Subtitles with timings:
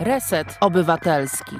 [0.00, 1.56] Reset Obywatelski.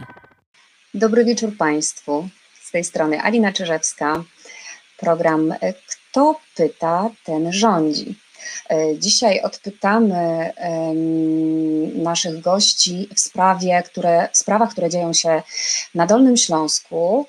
[0.94, 2.28] Dobry wieczór Państwu.
[2.62, 4.24] Z tej strony Alina Czyżewska.
[4.96, 5.54] Program
[5.88, 8.18] Kto pyta, ten rządzi.
[8.98, 10.52] Dzisiaj odpytamy
[11.94, 15.42] naszych gości w, sprawie, które, w sprawach, które dzieją się
[15.94, 17.26] na Dolnym Śląsku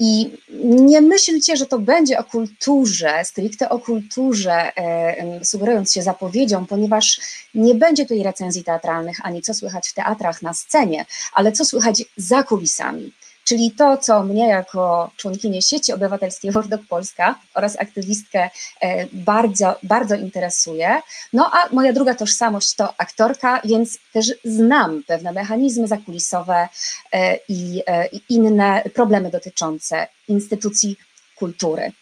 [0.00, 0.30] i
[0.64, 7.20] nie myślcie, że to będzie o kulturze, stricte o kulturze, e, sugerując się zapowiedzią, ponieważ
[7.54, 12.04] nie będzie tutaj recenzji teatralnych ani co słychać w teatrach na scenie, ale co słychać
[12.16, 13.12] za kulisami
[13.48, 20.14] czyli to, co mnie jako członkinię sieci obywatelskiej Wordok Polska oraz aktywistkę e, bardzo, bardzo
[20.14, 21.00] interesuje.
[21.32, 26.68] No a moja druga tożsamość to aktorka, więc też znam pewne mechanizmy zakulisowe
[27.12, 30.96] e, i, e, i inne problemy dotyczące instytucji
[31.36, 31.92] kultury.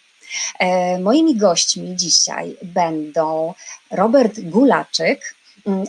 [1.00, 3.54] Moimi gośćmi dzisiaj będą
[3.90, 5.34] Robert Gulaczyk,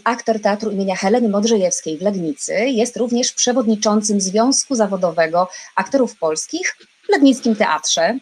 [0.04, 6.76] aktor Teatru imienia Heleny Modrzejewskiej w Legnicy, jest również przewodniczącym Związku Zawodowego Aktorów Polskich
[7.06, 8.18] w Legnickim Teatrze.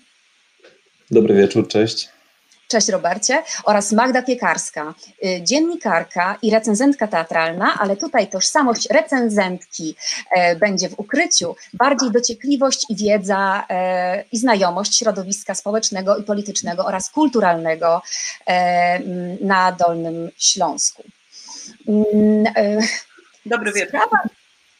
[1.11, 2.09] Dobry wieczór, cześć.
[2.67, 4.93] Cześć Robercie, oraz Magda Piekarska,
[5.25, 9.95] y, dziennikarka i recenzentka teatralna, ale tutaj tożsamość recenzentki
[10.31, 16.85] e, będzie w ukryciu, bardziej dociekliwość i wiedza e, i znajomość środowiska społecznego i politycznego
[16.85, 18.01] oraz kulturalnego
[18.47, 18.99] e,
[19.41, 21.03] na Dolnym Śląsku.
[21.87, 22.79] Mm, e,
[23.45, 23.89] dobry wieczór.
[23.89, 24.23] Sprawa,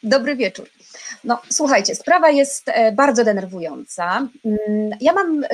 [0.02, 0.68] dobry wieczór.
[1.24, 4.28] No, słuchajcie, sprawa jest e, bardzo denerwująca.
[4.44, 5.44] Mm, ja mam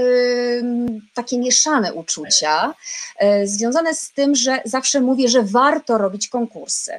[1.14, 2.74] takie mieszane uczucia
[3.18, 6.92] e, związane z tym, że zawsze mówię, że warto robić konkursy.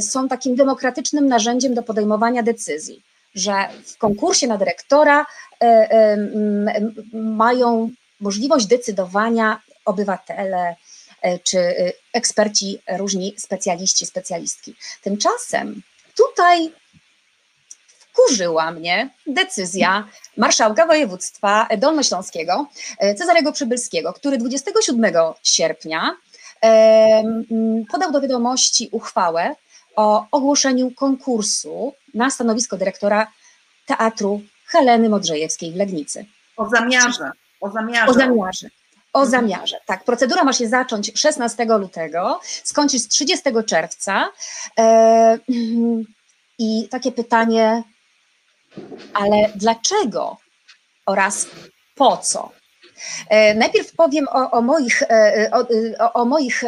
[0.00, 3.02] Są takim demokratycznym narzędziem do podejmowania decyzji,
[3.34, 3.52] że
[3.86, 5.26] w konkursie na dyrektora
[7.12, 7.90] mają
[8.20, 10.76] możliwość decydowania obywatele, E,
[11.42, 14.74] czy e, eksperci, różni specjaliści, specjalistki.
[15.02, 15.82] Tymczasem
[16.16, 16.72] tutaj
[17.98, 22.66] wkurzyła mnie decyzja marszałka województwa dolnośląskiego
[22.98, 26.16] e, Cezarego Przybylskiego, który 27 sierpnia
[27.90, 29.54] podał do wiadomości uchwałę
[29.96, 33.26] o ogłoszeniu konkursu na stanowisko dyrektora
[33.86, 36.26] Teatru Heleny Modrzejewskiej w Legnicy.
[36.56, 37.30] O zamiarze.
[37.60, 38.10] O zamiarze.
[38.10, 38.68] O zamiarze.
[39.12, 39.80] O zamiarze.
[39.86, 44.28] Tak, procedura ma się zacząć 16 lutego, skończyć 30 czerwca.
[44.78, 45.38] E,
[46.58, 47.82] I takie pytanie,
[49.14, 50.36] ale dlaczego
[51.06, 51.46] oraz
[51.94, 52.52] po co?
[53.28, 55.50] E, najpierw powiem o, o moich, e,
[55.98, 56.62] o, o moich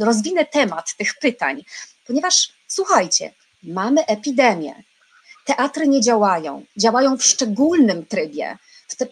[0.00, 1.64] rozwinę temat tych pytań,
[2.06, 3.30] ponieważ słuchajcie,
[3.62, 4.74] mamy epidemię.
[5.44, 8.56] Teatry nie działają, działają w szczególnym trybie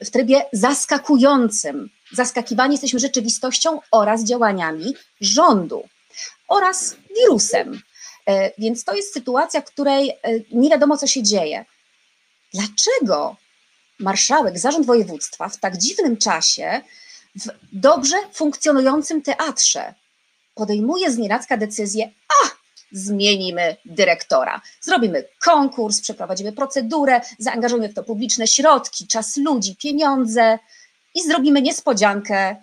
[0.04, 1.91] w trybie zaskakującym.
[2.12, 5.88] Zaskakiwani jesteśmy rzeczywistością oraz działaniami rządu
[6.48, 7.81] oraz wirusem.
[8.26, 10.16] E, więc to jest sytuacja, w której e,
[10.53, 11.65] nie wiadomo, co się dzieje.
[12.54, 13.37] Dlaczego
[13.98, 16.81] marszałek, zarząd województwa w tak dziwnym czasie,
[17.37, 19.94] w dobrze funkcjonującym teatrze
[20.54, 22.61] podejmuje z nienacka decyzję, a
[22.92, 24.60] zmienimy dyrektora.
[24.80, 30.58] Zrobimy konkurs, przeprowadzimy procedurę, zaangażujemy w to publiczne środki, czas ludzi, pieniądze
[31.14, 32.56] i zrobimy niespodziankę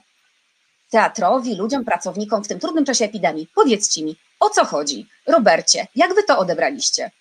[0.89, 3.47] teatrowi, ludziom, pracownikom w tym trudnym czasie epidemii.
[3.56, 5.07] Powiedzcie mi, o co chodzi?
[5.28, 7.12] Robercie, jak wy to odebraliście?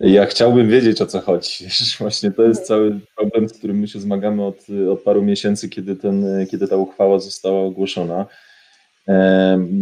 [0.00, 1.68] Ja chciałbym wiedzieć, o co chodzi.
[1.98, 5.96] Właśnie to jest cały problem, z którym my się zmagamy od, od paru miesięcy, kiedy,
[5.96, 8.26] ten, kiedy ta uchwała została ogłoszona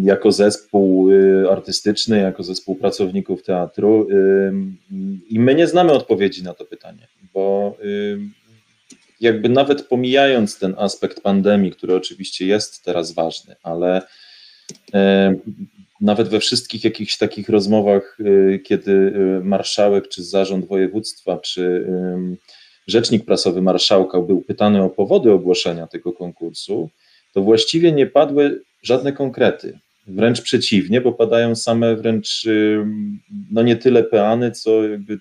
[0.02, 4.08] jako zespół y, artystyczny, jako zespół pracowników teatru.
[5.28, 7.76] I my nie znamy odpowiedzi na to pytanie, bo
[9.20, 14.02] jakby nawet pomijając ten aspekt pandemii, który oczywiście jest teraz ważny, ale
[16.00, 21.86] nawet we wszystkich jakichś takich rozmowach, y, kiedy y, marszałek, czy zarząd województwa, czy
[22.86, 26.90] rzecznik prasowy marszałka był pytany o powody ogłoszenia tego konkursu,
[27.32, 29.78] to właściwie nie padły żadne konkrety.
[30.08, 32.46] Wręcz przeciwnie, bo padają same wręcz,
[33.50, 34.70] no nie tyle peany, co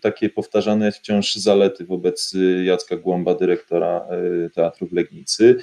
[0.02, 4.06] takie powtarzane wciąż zalety wobec y, Jacka Głąba, dyrektora
[4.46, 5.56] y, teatru w Legnicy,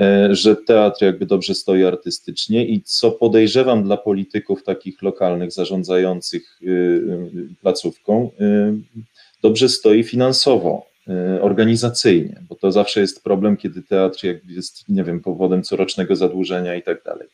[0.00, 6.60] y, że teatr jakby dobrze stoi artystycznie i co podejrzewam dla polityków takich lokalnych zarządzających
[7.60, 8.30] placówką,
[9.42, 10.91] dobrze stoi finansowo.
[11.08, 16.74] E, organizacyjnie, bo to zawsze jest problem, kiedy teatr jest, nie wiem, powodem corocznego zadłużenia
[16.74, 17.28] i tak dalej.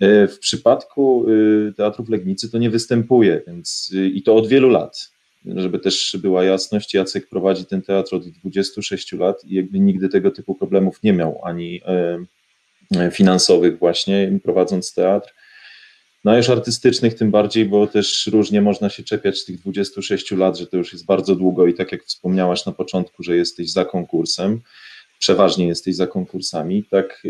[0.00, 1.26] E, w przypadku
[1.68, 5.10] e, teatru w Legnicy to nie występuje, więc i to od wielu lat.
[5.44, 10.30] Żeby też była jasność, Jacek prowadzi ten teatr od 26 lat i jakby nigdy tego
[10.30, 11.80] typu problemów nie miał, ani
[13.12, 15.34] finansowych właśnie, prowadząc teatr,
[16.24, 20.66] no już artystycznych tym bardziej, bo też różnie można się czepiać tych 26 lat, że
[20.66, 24.60] to już jest bardzo długo i tak jak wspomniałaś na początku, że jesteś za konkursem,
[25.18, 27.22] przeważnie jesteś za konkursami, tak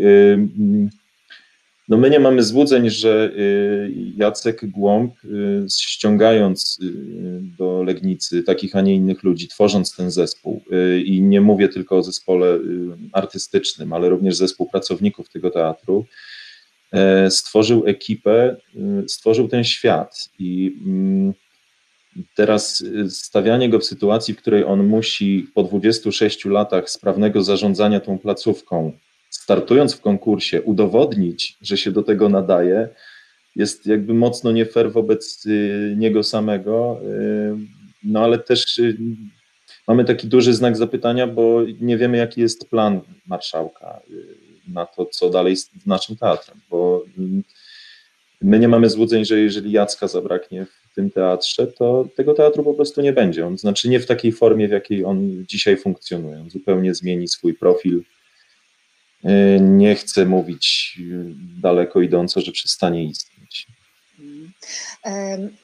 [1.89, 6.91] no my nie mamy złudzeń, że y, Jacek Głąb, y, ściągając y,
[7.57, 10.61] do Legnicy takich, a nie innych ludzi, tworząc ten zespół,
[11.05, 12.59] i nie mówię tylko o zespole
[13.11, 16.05] artystycznym, ale również zespół pracowników tego teatru,
[17.29, 18.55] stworzył ekipę,
[19.07, 21.33] stworzył ten świat i mm,
[22.35, 28.19] teraz stawianie go w sytuacji, w której on musi po 26 latach sprawnego zarządzania tą
[28.19, 28.91] placówką
[29.35, 32.89] startując w konkursie, udowodnić, że się do tego nadaje,
[33.55, 35.47] jest jakby mocno nie fair wobec
[35.95, 36.99] niego samego.
[38.03, 38.81] No ale też
[39.87, 43.99] mamy taki duży znak zapytania, bo nie wiemy, jaki jest plan marszałka
[44.67, 47.03] na to, co dalej z naszym teatrem, bo
[48.41, 52.73] my nie mamy złudzeń, że jeżeli Jacka zabraknie w tym teatrze, to tego teatru po
[52.73, 53.47] prostu nie będzie.
[53.47, 56.41] On znaczy nie w takiej formie, w jakiej on dzisiaj funkcjonuje.
[56.41, 58.03] On zupełnie zmieni swój profil
[59.25, 60.97] E, nie chcę mówić
[61.61, 63.34] daleko idąco, że przestanie istnieć.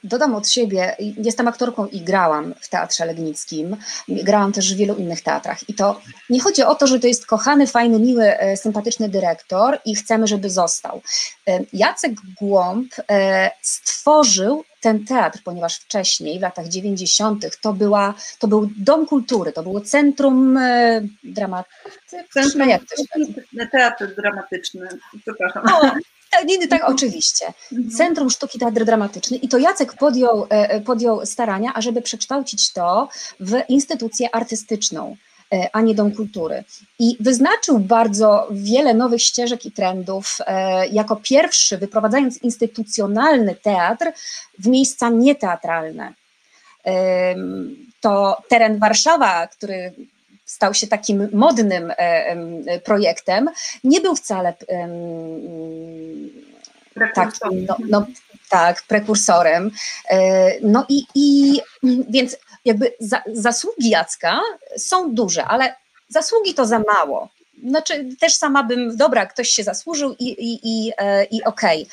[0.03, 3.77] Dodam od siebie, jestem aktorką i grałam w Teatrze Legnickim,
[4.07, 7.25] grałam też w wielu innych teatrach i to nie chodzi o to, że to jest
[7.25, 11.01] kochany, fajny, miły, e, sympatyczny dyrektor i chcemy, żeby został.
[11.73, 12.11] Jacek
[12.41, 19.05] Głąb e, stworzył ten teatr, ponieważ wcześniej, w latach 90., to, była, to był dom
[19.05, 22.23] kultury, to było centrum e, dramatyczne.
[22.33, 24.88] Centrum, jak to się teatr dramatyczny,
[25.21, 25.63] przepraszam.
[25.65, 25.91] O,
[26.31, 27.54] tak, nie, tak, oczywiście.
[27.72, 27.92] Mhm.
[27.92, 33.62] Centrum Sztuki Teatr Dramatyczny i to Jacek podjął, e, podjął starania, ażeby przekształcić to w
[33.69, 35.16] instytucję artystyczną.
[35.54, 36.63] E, a nie Dom Kultury.
[37.00, 44.12] I wyznaczył bardzo wiele nowych ścieżek i trendów, e, jako pierwszy wyprowadzając instytucjonalny teatr
[44.60, 46.13] w miejsca nieteatralne.
[48.01, 49.94] To teren Warszawa, który
[50.51, 53.50] stał się takim modnym e, projektem,
[53.83, 54.53] nie był wcale
[57.15, 58.06] takim, no, no,
[58.50, 59.71] tak, prekursorem.
[60.62, 61.59] No i, i
[62.09, 64.39] więc jakby za, zasługi Jacka
[64.77, 65.75] są duże, ale
[66.07, 67.30] zasługi to za mało.
[67.68, 71.88] Znaczy, też sama bym, dobra, ktoś się zasłużył i, i, i, e, i okej.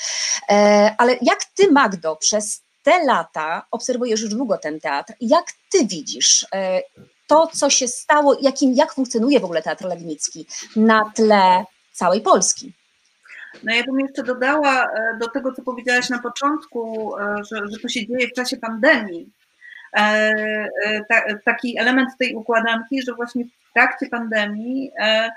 [0.44, 0.58] Okay.
[0.58, 5.87] E, ale jak ty, Magdo, przez te lata obserwujesz już długo ten teatr, jak ty
[5.87, 6.82] widzisz e,
[7.28, 10.46] to, co się stało, jakim, jak funkcjonuje w ogóle Teatr Legnicki
[10.76, 12.72] na tle całej Polski?
[13.64, 14.88] No ja bym jeszcze dodała
[15.20, 17.12] do tego, co powiedziałaś na początku,
[17.50, 19.32] że, że to się dzieje w czasie pandemii,
[19.96, 20.34] E,
[21.10, 25.31] e, taki element tej układanki, że właśnie w trakcie pandemii e,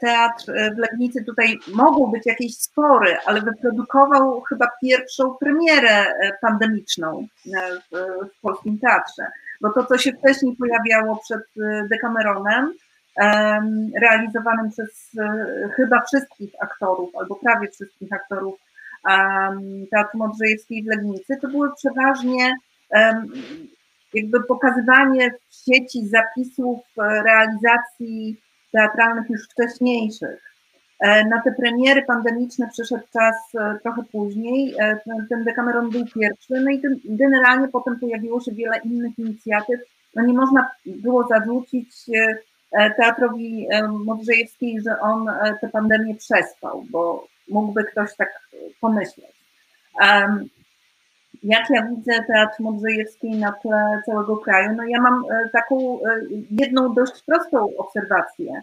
[0.00, 0.44] teatr
[0.74, 6.06] w Legnicy tutaj mogą być jakieś spory, ale wyprodukował chyba pierwszą premierę
[6.40, 7.26] pandemiczną
[7.92, 9.26] w polskim teatrze.
[9.60, 11.42] Bo to, co się wcześniej pojawiało przed
[11.90, 12.74] Dekameronem,
[14.00, 15.10] realizowanym przez
[15.76, 18.60] chyba wszystkich aktorów, albo prawie wszystkich aktorów
[19.90, 22.54] Teatru Modrzejewskiej w Legnicy, to były przeważnie
[24.14, 28.40] jakby pokazywanie w sieci zapisów e, realizacji
[28.72, 30.53] teatralnych już wcześniejszych.
[31.00, 34.74] E, na te premiery pandemiczne przyszedł czas e, trochę później.
[35.28, 39.80] Ten Decameron był pierwszy, no i generalnie potem pojawiło się wiele innych inicjatyw.
[40.14, 41.90] No nie można było zarzucić
[42.96, 43.66] teatrowi
[44.04, 45.30] Modrzejewskiej, że on
[45.60, 48.40] tę pandemię przespał, bo mógłby ktoś tak
[48.80, 49.34] pomyśleć
[51.44, 56.20] jak ja widzę Teatr Modrzejewski na tle całego kraju, no ja mam e, taką e,
[56.50, 58.60] jedną dość prostą obserwację.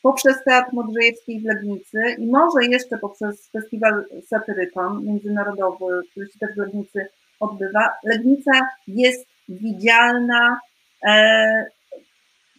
[0.00, 6.38] E, poprzez Teatr Modrzejewski w Legnicy i może jeszcze poprzez Festiwal Satyrykon Międzynarodowy, który się
[6.38, 7.08] też w Legnicy
[7.40, 10.60] odbywa, Legnica jest widzialna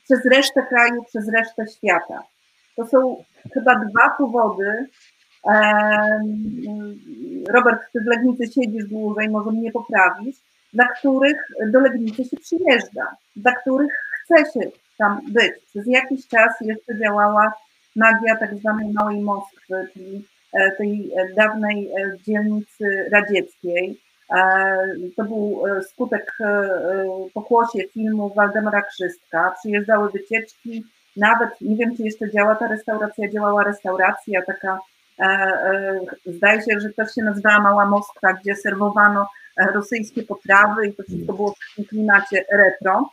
[0.04, 2.24] przez resztę kraju, przez resztę świata.
[2.76, 4.88] To są chyba dwa powody,
[7.50, 10.36] Robert, ty w Legnicy siedzisz dłużej, może mnie poprawisz,
[10.74, 14.72] dla których do Legnicy się przyjeżdża, dla których chce się
[15.02, 15.54] tam być.
[15.70, 17.54] Przez jakiś czas jeszcze działała
[17.96, 24.02] magia tak zwanej Małej Moskwy, czyli e, tej e, dawnej e, dzielnicy radzieckiej.
[25.16, 26.38] To był skutek
[27.34, 29.54] pokłosie filmu Waldemara Krzystka.
[29.60, 30.86] Przyjeżdżały wycieczki,
[31.18, 34.80] nawet nie wiem, czy jeszcze działa ta restauracja, działała restauracja taka
[36.26, 39.28] zdaje się, że też się nazywała Mała Moskwa, gdzie serwowano
[39.74, 43.10] rosyjskie potrawy i to wszystko było w klimacie retro.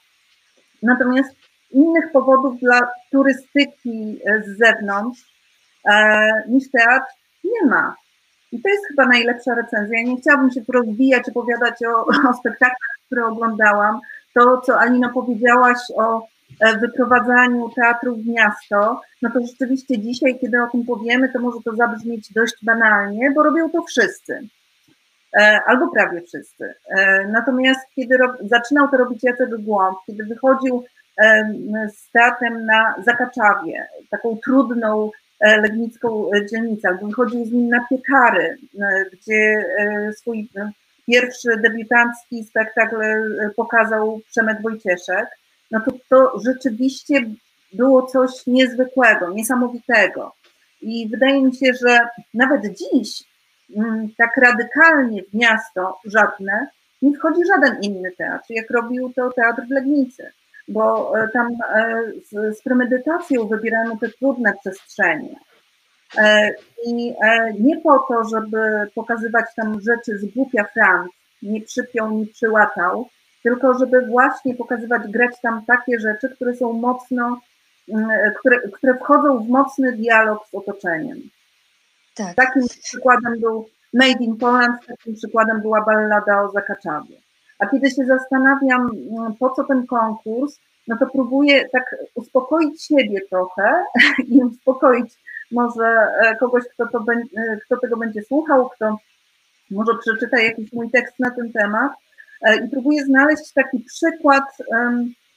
[0.83, 5.21] Natomiast innych powodów dla turystyki z zewnątrz
[6.49, 7.07] niż teatr
[7.45, 7.97] nie ma.
[8.53, 9.99] I to jest chyba najlepsza recenzja.
[9.99, 14.01] Ja nie chciałabym się rozwijać, opowiadać o, o spektaklach, które oglądałam.
[14.35, 16.27] To, co Alina powiedziałaś o
[16.61, 21.59] e, wyprowadzaniu teatru w miasto, no to rzeczywiście dzisiaj, kiedy o tym powiemy, to może
[21.65, 24.49] to zabrzmieć dość banalnie, bo robią to wszyscy.
[25.37, 26.75] E, albo prawie wszyscy.
[26.89, 30.85] E, natomiast kiedy zaczynał to robić Jacek Głąb, kiedy wychodził
[31.97, 35.11] z teatrem na Zakaczawie, taką trudną
[35.41, 39.65] E, legnicką e, dzielnicę, albo wychodził z nim na piekary, e, gdzie
[40.17, 40.49] swój
[41.07, 42.97] pierwszy debiutancki spektakl
[43.57, 45.27] pokazał Przemek Wojcieszek,
[45.71, 47.23] no to to rzeczywiście
[47.73, 50.35] było coś niezwykłego, niesamowitego.
[50.83, 51.99] I wydaje mi się, że
[52.35, 53.25] nawet dziś
[53.77, 56.67] mm, tak radykalnie w miasto żadne
[57.03, 60.33] nie wchodzi żaden inny teatr, jak robił to teatr w Legnicy
[60.69, 65.37] bo e, tam e, z, z premedytacją wybierano te trudne przestrzenie.
[66.19, 66.51] E,
[66.87, 67.15] I
[67.61, 73.09] nie po to, żeby pokazywać tam rzeczy z głupia Franc, nie przypiął, nie przyłatał,
[73.43, 77.41] tylko żeby właśnie pokazywać, grać tam takie rzeczy, które są mocno,
[77.89, 78.09] mm,
[78.39, 81.19] które, które wchodzą w mocny dialog z otoczeniem.
[82.15, 82.35] Tak.
[82.35, 87.17] Takim przykładem był Made in Poland, takim przykładem była ballada o Zakaczawie.
[87.59, 93.21] A kiedy się zastanawiam, mm, po co ten konkurs, no to próbuję tak uspokoić siebie
[93.31, 93.85] trochę
[94.33, 95.15] i uspokoić
[95.51, 97.05] może e, kogoś, kto, to
[97.37, 98.97] e, kto tego będzie słuchał, kto
[99.71, 101.93] może przeczyta jakiś mój tekst na ten temat
[102.43, 104.45] e, i próbuję znaleźć taki przykład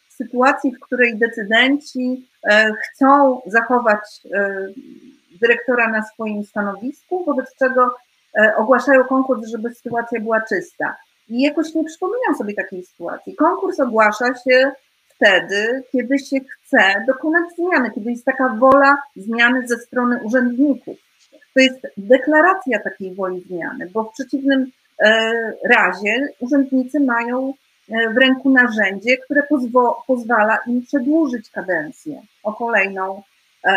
[0.09, 2.27] sytuacji, w której decydenci
[2.83, 4.21] chcą zachować
[5.41, 7.95] dyrektora na swoim stanowisku, wobec czego
[8.57, 10.95] ogłaszają konkurs, żeby sytuacja była czysta.
[11.31, 13.35] I jakoś nie przypominam sobie takiej sytuacji.
[13.35, 14.71] Konkurs ogłasza się
[15.15, 20.97] wtedy, kiedy się chce dokonać zmiany, kiedy jest taka wola zmiany ze strony urzędników.
[21.53, 25.31] To jest deklaracja takiej woli zmiany, bo w przeciwnym e,
[25.69, 27.53] razie urzędnicy mają
[27.89, 33.23] e, w ręku narzędzie, które pozwo- pozwala im przedłużyć kadencję o kolejną
[33.65, 33.73] e,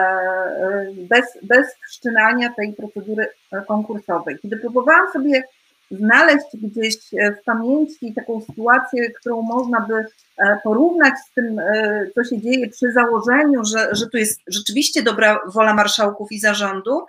[0.96, 3.26] bez, bez wszczynania tej procedury
[3.66, 4.38] konkursowej.
[4.42, 5.44] Kiedy próbowałam sobie
[5.90, 9.94] znaleźć gdzieś e, w pamięci taką sytuację, którą można by
[10.38, 15.02] e, porównać z tym, e, co się dzieje przy założeniu, że, że tu jest rzeczywiście
[15.02, 17.06] dobra wola marszałków i zarządu,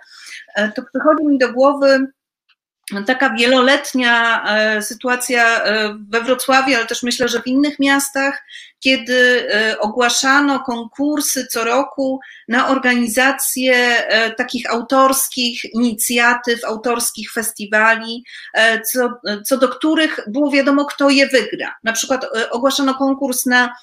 [0.74, 2.06] to przychodzi mi do głowy
[3.06, 8.44] taka wieloletnia e, sytuacja e, we Wrocławiu, ale też myślę, że w innych miastach,
[8.80, 18.24] kiedy e, ogłaszano konkursy co roku na organizację takich autorskich inicjatyw, autorskich festiwali,
[18.92, 19.10] co,
[19.44, 21.74] co do których było wiadomo, kto je wygra.
[21.84, 23.76] Na przykład ogłaszano konkurs na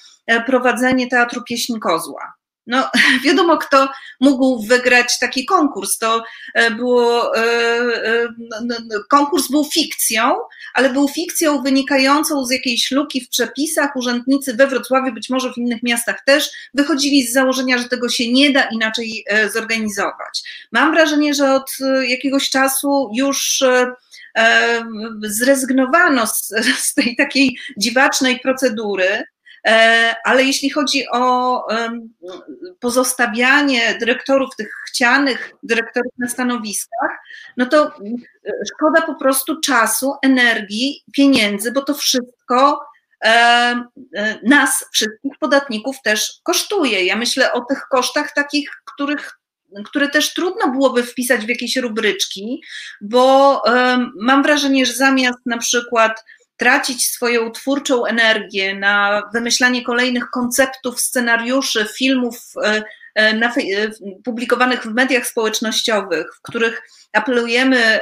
[0.46, 2.34] prowadzenie teatru Pieśń Kozła.
[2.68, 2.90] No,
[3.26, 3.90] wiadomo, kto
[4.20, 5.98] mógł wygrać taki konkurs.
[5.98, 8.28] To e, było, e, e,
[9.10, 10.36] konkurs był fikcją,
[10.74, 13.96] ale był fikcją wynikającą z jakiejś luki w przepisach.
[13.96, 18.32] Urzędnicy we Wrocławiu, być może w innych miastach też, wychodzili z założenia, że tego się
[18.32, 20.42] nie da inaczej zorganizować.
[20.72, 21.72] Mam wrażenie, że od
[22.08, 23.64] jakiegoś czasu już
[25.22, 26.54] zrezygnowano z,
[26.88, 29.24] z tej takiej dziwacznej procedury
[30.24, 31.66] ale jeśli chodzi o
[32.80, 37.12] pozostawianie dyrektorów, tych chcianych dyrektorów na stanowiskach,
[37.58, 37.92] no to
[38.74, 42.86] szkoda po prostu czasu, energii, pieniędzy, bo to wszystko
[43.26, 43.84] e,
[44.44, 47.06] nas, wszystkich podatników też kosztuje.
[47.06, 49.40] Ja myślę o tych kosztach takich, których
[49.86, 52.62] które też trudno byłoby wpisać w jakieś rubryczki,
[53.02, 53.62] bo
[54.22, 56.24] mam wrażenie, że zamiast na przykład
[56.64, 62.84] tracić swoją twórczą energię na wymyślanie kolejnych konceptów, scenariuszy, filmów e,
[63.16, 63.52] e, na, e,
[64.24, 66.82] publikowanych w mediach społecznościowych, w których
[67.14, 68.00] apelujemy,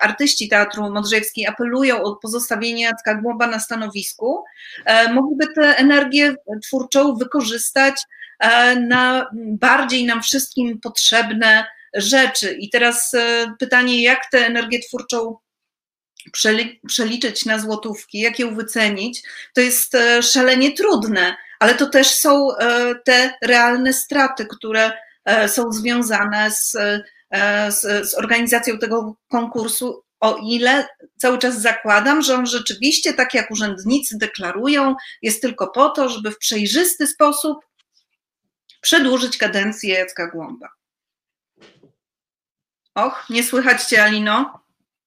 [0.00, 4.44] artyści Teatru Modrzejewskiej apelują o pozostawienie Jacka Głąba na stanowisku,
[5.12, 7.94] mogliby tę energię twórczą wykorzystać
[8.88, 12.56] na bardziej nam wszystkim potrzebne rzeczy.
[12.60, 13.12] I teraz
[13.58, 15.36] pytanie, jak tę energię twórczą
[16.86, 19.22] przeliczyć na złotówki, jak ją wycenić,
[19.54, 24.92] to jest e, szalenie trudne, ale to też są e, te realne straty, które
[25.24, 26.76] e, są związane z,
[27.68, 33.50] z, z organizacją tego konkursu o ile cały czas zakładam, że on rzeczywiście, tak jak
[33.50, 37.58] urzędnicy deklarują, jest tylko po to, żeby w przejrzysty sposób
[38.80, 40.68] przedłużyć kadencję Jacka Głąba.
[42.94, 44.65] Och, nie słychać Cię, Alino?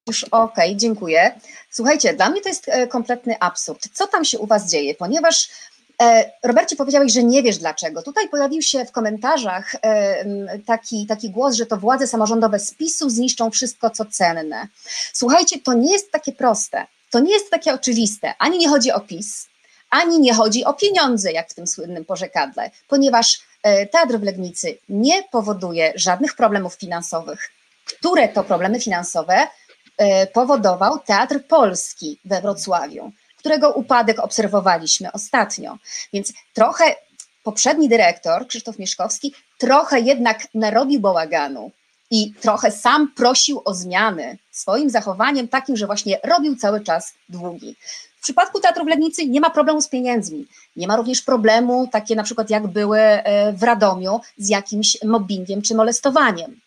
[0.10, 1.40] Już okej, okay, dziękuję.
[1.70, 3.88] Słuchajcie, dla mnie to jest e, kompletny absurd.
[3.94, 4.96] Co tam się u Was dzieje?
[4.96, 5.50] Ponieważ
[6.02, 8.04] E, Robercie, powiedziałeś, że nie wiesz dlaczego.
[8.04, 9.76] Tutaj pojawił się w komentarzach
[10.66, 14.68] taki, taki głos, że to władze samorządowe z PiSu zniszczą wszystko, co cenne.
[15.14, 16.86] Słuchajcie, to nie jest takie proste.
[17.10, 18.34] To nie jest takie oczywiste.
[18.40, 19.48] Ani nie chodzi o PiS,
[19.90, 24.78] ani nie chodzi o pieniądze, jak w tym słynnym porzekadle, ponieważ e, teatr w Legnicy
[24.90, 27.50] nie powoduje żadnych problemów finansowych.
[27.86, 29.48] Które to problemy finansowe e,
[30.34, 35.78] powodował Teatr Polski we Wrocławiu, którego upadek obserwowaliśmy ostatnio.
[36.14, 36.96] Więc trochę
[37.44, 41.72] poprzedni dyrektor, Krzysztof Mieszkowski, trochę jednak narobił bałaganu
[42.12, 47.76] i trochę sam prosił o zmiany swoim zachowaniem takim, że właśnie robił cały czas długi.
[48.20, 50.48] W przypadku Teatru w Legnicy nie ma problemu z pieniędzmi.
[50.76, 55.62] Nie ma również problemu, takie na przykład jak były e, w Radomiu, z jakimś mobbingiem
[55.62, 56.60] czy molestowaniem.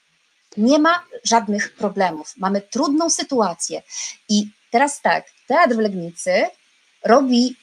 [0.57, 2.33] Nie ma żadnych problemów.
[2.37, 3.83] Mamy trudną sytuację.
[4.29, 6.47] I teraz tak, Teatr w Legnicy
[7.05, 7.57] robi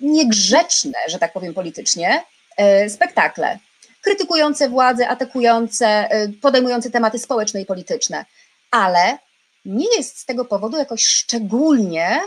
[0.00, 2.24] niegrzeczne, że tak powiem politycznie,
[2.56, 3.58] e, spektakle.
[4.02, 8.24] Krytykujące władze, atakujące, e, podejmujące tematy społeczne i polityczne.
[8.70, 9.18] Ale
[9.64, 12.20] nie jest z tego powodu jakoś szczególnie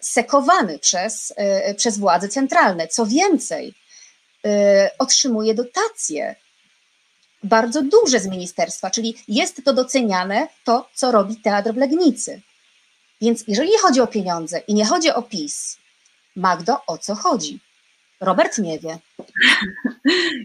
[0.00, 2.88] sekowany przez, e, przez władze centralne.
[2.88, 3.74] Co więcej,
[4.46, 6.36] e, otrzymuje dotacje
[7.44, 12.40] bardzo duże z ministerstwa, czyli jest to doceniane to, co robi teatr w Legnicy.
[13.20, 15.78] Więc jeżeli chodzi o pieniądze i nie chodzi o PiS,
[16.36, 17.60] Magdo, o co chodzi?
[18.20, 18.98] Robert nie wie.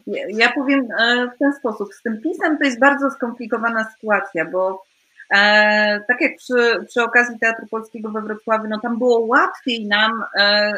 [0.29, 1.93] Ja powiem e, w ten sposób.
[1.93, 4.85] Z tym PiSem to jest bardzo skomplikowana sytuacja, bo
[5.33, 10.23] E, tak jak przy, przy okazji Teatru Polskiego we Wrocławiu, no tam było łatwiej nam
[10.35, 10.73] e, e,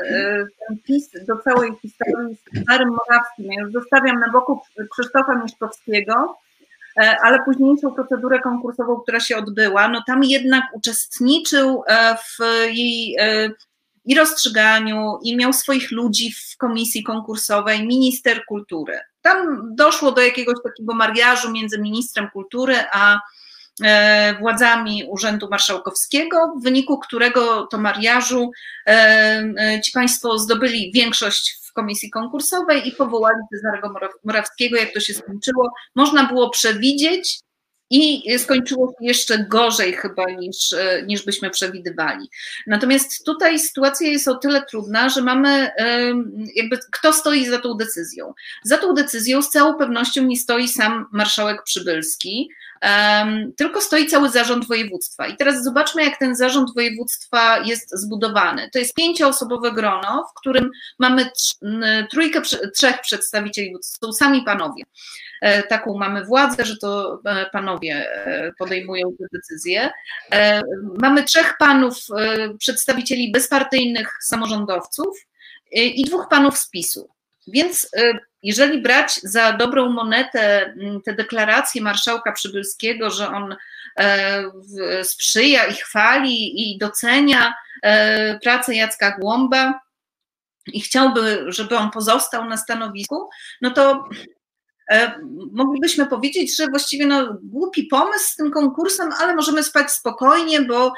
[0.67, 3.51] ten pis do całej historii z Cezarym Morawskim.
[3.51, 6.37] Ja już zostawiam na boku Krzysztofa Mieszkowskiego,
[6.97, 12.37] e, ale późniejszą procedurę konkursową, która się odbyła, no tam jednak uczestniczył e, w
[12.73, 13.49] jej e,
[14.05, 18.99] i rozstrzyganiu, i miał swoich ludzi w komisji konkursowej, minister kultury.
[19.21, 23.19] Tam doszło do jakiegoś takiego mariażu między ministrem kultury a
[24.39, 28.51] władzami Urzędu Marszałkowskiego, w wyniku którego to mariażu
[28.87, 28.91] e,
[29.57, 35.13] e, ci Państwo zdobyli większość w komisji konkursowej i powołali Cezarego Morawskiego, jak to się
[35.13, 35.73] skończyło.
[35.95, 37.39] Można było przewidzieć,
[37.89, 40.75] i skończyło się jeszcze gorzej chyba niż,
[41.07, 42.29] niż byśmy przewidywali.
[42.67, 45.71] Natomiast tutaj sytuacja jest o tyle trudna, że mamy
[46.55, 48.33] jakby kto stoi za tą decyzją.
[48.63, 52.49] Za tą decyzją z całą pewnością nie stoi sam marszałek Przybylski,
[53.57, 55.27] tylko stoi cały zarząd województwa.
[55.27, 58.69] I teraz zobaczmy, jak ten zarząd województwa jest zbudowany.
[58.73, 61.29] To jest pięcioosobowe grono, w którym mamy
[62.11, 62.41] trójkę,
[62.75, 64.83] trzech przedstawicieli, to są sami panowie.
[65.41, 67.93] E, taką mamy władzę, że to e, panowie
[68.25, 69.89] e, podejmują te decyzje.
[71.01, 71.95] Mamy trzech panów,
[72.59, 75.25] przedstawicieli bezpartyjnych samorządowców
[75.71, 77.09] i dwóch panów z PiSu.
[77.51, 77.91] Więc
[78.43, 80.73] jeżeli brać za dobrą monetę
[81.05, 83.55] te deklaracje marszałka Przybylskiego, że on
[85.03, 87.53] sprzyja i chwali i docenia
[88.43, 89.79] pracę Jacka Głąba
[90.67, 93.29] i chciałby, żeby on pozostał na stanowisku,
[93.61, 94.38] no to E,
[95.51, 100.93] moglibyśmy powiedzieć, że właściwie no, głupi pomysł z tym konkursem, ale możemy spać spokojnie, bo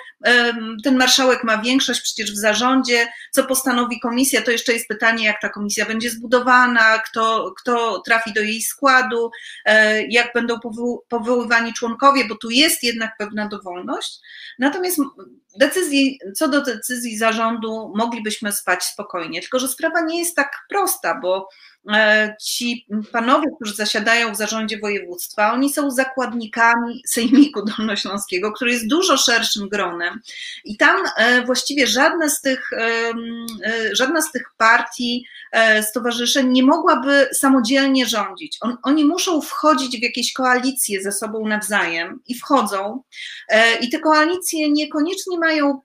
[0.84, 5.42] ten marszałek ma większość przecież w zarządzie, co postanowi komisja, to jeszcze jest pytanie, jak
[5.42, 9.32] ta komisja będzie zbudowana, kto, kto trafi do jej składu,
[9.66, 10.56] e, jak będą
[11.10, 14.20] powoływani członkowie, bo tu jest jednak pewna dowolność.
[14.60, 14.98] Natomiast
[15.60, 21.20] decyzji, co do decyzji zarządu moglibyśmy spać spokojnie, tylko że sprawa nie jest tak prosta,
[21.22, 21.71] bo E,
[22.42, 29.18] ci panowie, którzy zasiadają w zarządzie województwa, oni są zakładnikami Sejmiku Dolnośląskiego, który jest dużo
[29.18, 30.22] szerszym gronem
[30.66, 33.14] i tam e, właściwie żadna z tych, e,
[33.94, 35.26] żadna z tych partii,
[35.82, 38.58] stowarzyszeń nie mogłaby samodzielnie rządzić.
[38.62, 43.04] On, oni muszą wchodzić w jakieś koalicje ze sobą nawzajem i wchodzą
[43.82, 45.82] i te koalicje niekoniecznie mają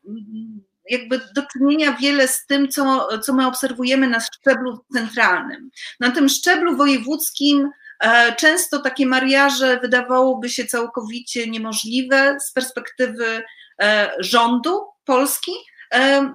[0.91, 5.71] jakby do czynienia wiele z tym, co, co my obserwujemy na szczeblu centralnym.
[6.01, 7.71] Na tym szczeblu wojewódzkim
[8.01, 13.43] e, często takie mariaże wydawałoby się całkowicie niemożliwe z perspektywy
[13.81, 15.53] e, rządu Polski.
[15.95, 16.35] E,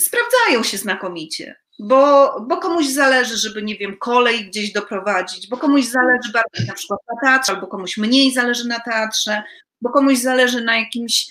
[0.00, 1.56] sprawdzają się znakomicie.
[1.82, 6.74] Bo, bo komuś zależy, żeby, nie wiem, kolej gdzieś doprowadzić, bo komuś zależy bardziej na
[6.74, 9.42] przykład na teatrze, albo komuś mniej zależy na teatrze,
[9.80, 11.26] bo komuś zależy na jakimś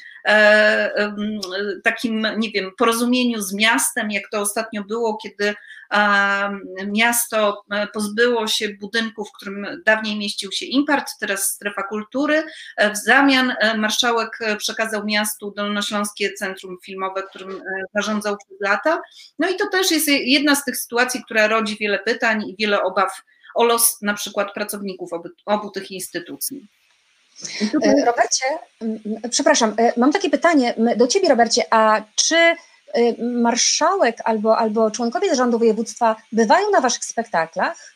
[1.84, 5.56] takim, nie wiem, porozumieniu z miastem, jak to ostatnio było, kiedy
[6.88, 12.44] miasto pozbyło się budynku, w którym dawniej mieścił się impart, teraz strefa kultury.
[12.94, 17.62] W zamian marszałek przekazał miastu Dolnośląskie Centrum Filmowe, którym
[17.96, 19.02] zarządzał przez lata.
[19.40, 22.84] No i to też jest jedna z tych sytuacji, która rodzi wiele pytań i wiele
[22.84, 23.22] obaw
[23.56, 26.68] o los na przykład pracowników obu, obu tych instytucji.
[27.84, 28.46] E, Robercie,
[29.30, 32.56] przepraszam, e, mam takie pytanie do Ciebie, Robercie, a czy e,
[33.24, 37.94] marszałek albo, albo członkowie zarządu województwa bywają na Waszych spektaklach?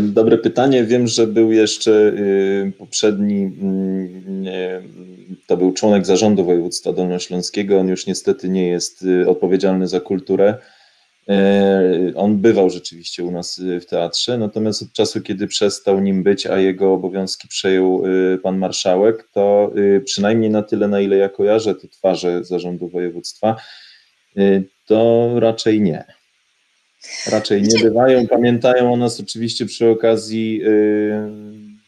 [0.00, 0.84] Dobre pytanie.
[0.84, 2.12] Wiem, że był jeszcze
[2.78, 3.52] poprzedni,
[5.46, 7.78] to był członek zarządu województwa dolnośląskiego.
[7.78, 10.58] On już niestety nie jest odpowiedzialny za kulturę.
[11.28, 16.22] E, on bywał rzeczywiście u nas e, w teatrze, natomiast od czasu, kiedy przestał nim
[16.22, 19.72] być, a jego obowiązki przejął e, pan marszałek, to
[20.04, 23.56] przynajmniej na tyle, na ile ja kojarzę te twarze zarządu województwa,
[24.86, 26.04] to raczej nie.
[27.30, 28.26] Raczej nie bywają.
[28.26, 30.62] Pamiętają o nas oczywiście przy okazji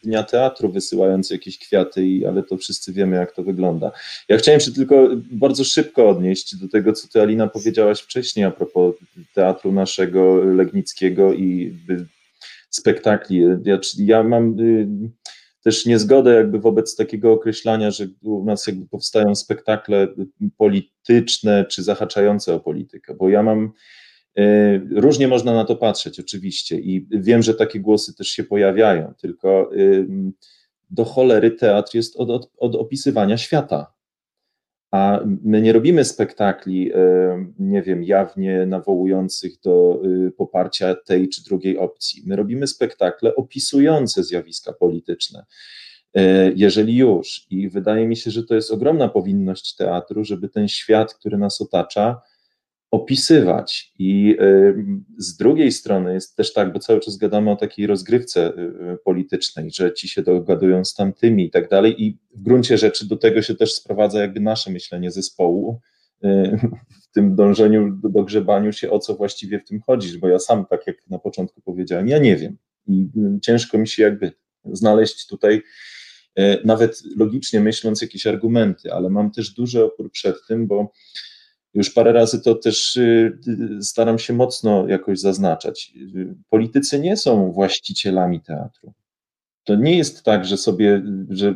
[0.03, 3.91] Dnia Teatru, wysyłając jakieś kwiaty, ale to wszyscy wiemy, jak to wygląda.
[4.29, 8.51] Ja chciałem się tylko bardzo szybko odnieść do tego, co ty, Alina, powiedziałaś wcześniej a
[8.51, 8.95] propos
[9.35, 11.77] teatru naszego legnickiego i
[12.69, 13.43] spektakli.
[13.63, 14.87] Ja, ja mam y,
[15.63, 20.07] też niezgodę jakby wobec takiego określania, że u nas jakby powstają spektakle
[20.57, 23.73] polityczne czy zahaczające o politykę, bo ja mam
[24.37, 29.13] E, różnie można na to patrzeć, oczywiście, i wiem, że takie głosy też się pojawiają,
[29.21, 29.71] tylko
[30.89, 33.93] do cholery teatr jest od, od, od opisywania świata.
[34.91, 36.91] A my nie robimy spektakli,
[37.59, 42.23] nie wiem, jawnie nawołujących do y, poparcia tej czy drugiej opcji.
[42.25, 45.45] My robimy spektakle opisujące zjawiska polityczne,
[46.13, 47.47] e, jeżeli już.
[47.49, 51.61] I wydaje mi się, że to jest ogromna powinność teatru, żeby ten świat, który nas
[51.61, 52.21] otacza,
[52.91, 53.93] opisywać.
[53.99, 54.75] I y,
[55.17, 58.61] z drugiej strony jest też tak, bo cały czas gadamy o takiej rozgrywce y,
[58.93, 63.07] y, politycznej, że ci się dogadują z tamtymi i tak dalej, i w gruncie rzeczy
[63.07, 65.79] do tego się też sprowadza jakby nasze myślenie zespołu
[67.03, 70.65] w tym dążeniu do, grzebaniu się, o co właściwie w tym chodzi, bo ja sam,
[70.65, 73.09] tak jak na początku powiedziałem, ja nie wiem i
[73.41, 74.31] ciężko mi się jakby
[74.65, 75.61] znaleźć tutaj
[76.65, 80.91] nawet logicznie myśląc jakieś argumenty, ale mam też duży opór przed tym, bo
[81.73, 83.39] już parę razy to też y,
[83.79, 85.93] y, staram się mocno jakoś zaznaczać.
[86.49, 88.93] Politycy nie są właścicielami teatru.
[89.63, 91.55] To nie jest tak, że sobie, że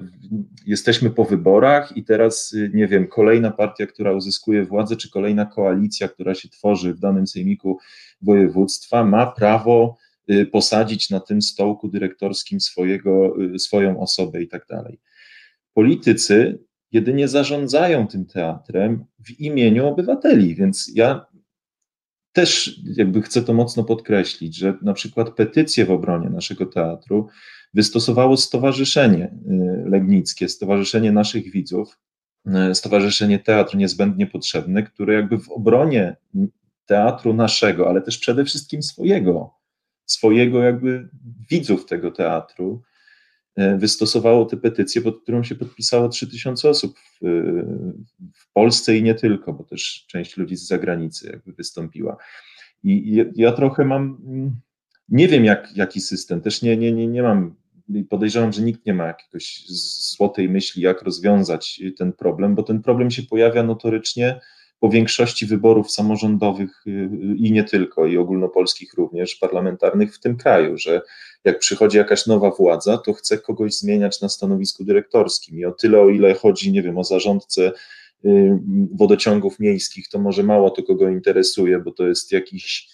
[0.66, 5.46] jesteśmy po wyborach i teraz, y, nie wiem, kolejna partia, która uzyskuje władzę, czy kolejna
[5.46, 7.80] koalicja, która się tworzy w danym sejmiku
[8.22, 9.98] województwa, ma prawo
[10.52, 15.00] posadzić na tym stołku dyrektorskim swojego, swoją osobę i tak dalej.
[15.74, 16.60] Politycy
[16.94, 20.56] jedynie zarządzają tym teatrem w imieniu obywateli.
[20.56, 21.26] Więc ja
[22.34, 27.28] też jakby chcę to mocno podkreślić, że na przykład petycję w obronie naszego teatru
[27.74, 32.00] wystosowało Stowarzyszenie y, Legnickie, Stowarzyszenie naszych widzów,
[32.72, 36.16] y, Stowarzyszenie Teatr Niezbędnie Potrzebny, które jakby w obronie
[36.86, 39.54] teatru naszego, ale też przede wszystkim swojego,
[40.06, 41.10] swojego jakby
[41.50, 42.82] widzów tego teatru,
[43.58, 47.26] wystosowało tę petycję, pod którą się podpisało 3000 osób w,
[48.34, 52.18] w, Polsce i nie tylko, bo też część ludzi z zagranicy jakby wystąpiła.
[52.84, 54.18] I ja, trochę mam,
[55.10, 57.56] nie wiem jak, jaki system, też nie, nie, nie, nie mam,
[58.10, 63.12] podejrzewam, że nikt nie ma jakiegoś złotej myśli, jak rozwiązać ten problem, bo ten problem
[63.12, 64.40] się pojawia notorycznie
[64.80, 70.78] po większości wyborów samorządowych y, i nie tylko, i ogólnopolskich również, parlamentarnych w tym kraju,
[70.78, 71.02] że
[71.44, 75.60] jak przychodzi jakaś nowa władza, to chce kogoś zmieniać na stanowisku dyrektorskim.
[75.60, 77.72] I o tyle, o ile chodzi, nie wiem, o zarządcę
[78.26, 78.60] y,
[78.94, 82.90] wodociągów miejskich, to może mało to kogo interesuje, bo to jest jakiś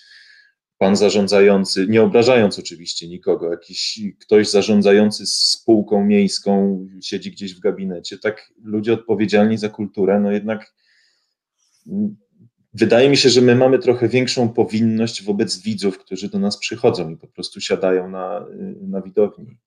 [0.79, 8.17] pan zarządzający, nie obrażając oczywiście nikogo, jakiś ktoś zarządzający spółką miejską siedzi gdzieś w gabinecie.
[8.17, 10.73] Tak ludzie odpowiedzialni za kulturę, no jednak
[12.73, 17.09] wydaje mi się, że my mamy trochę większą powinność wobec widzów, którzy do nas przychodzą
[17.09, 18.45] i po prostu siadają na,
[18.81, 19.57] na widowni.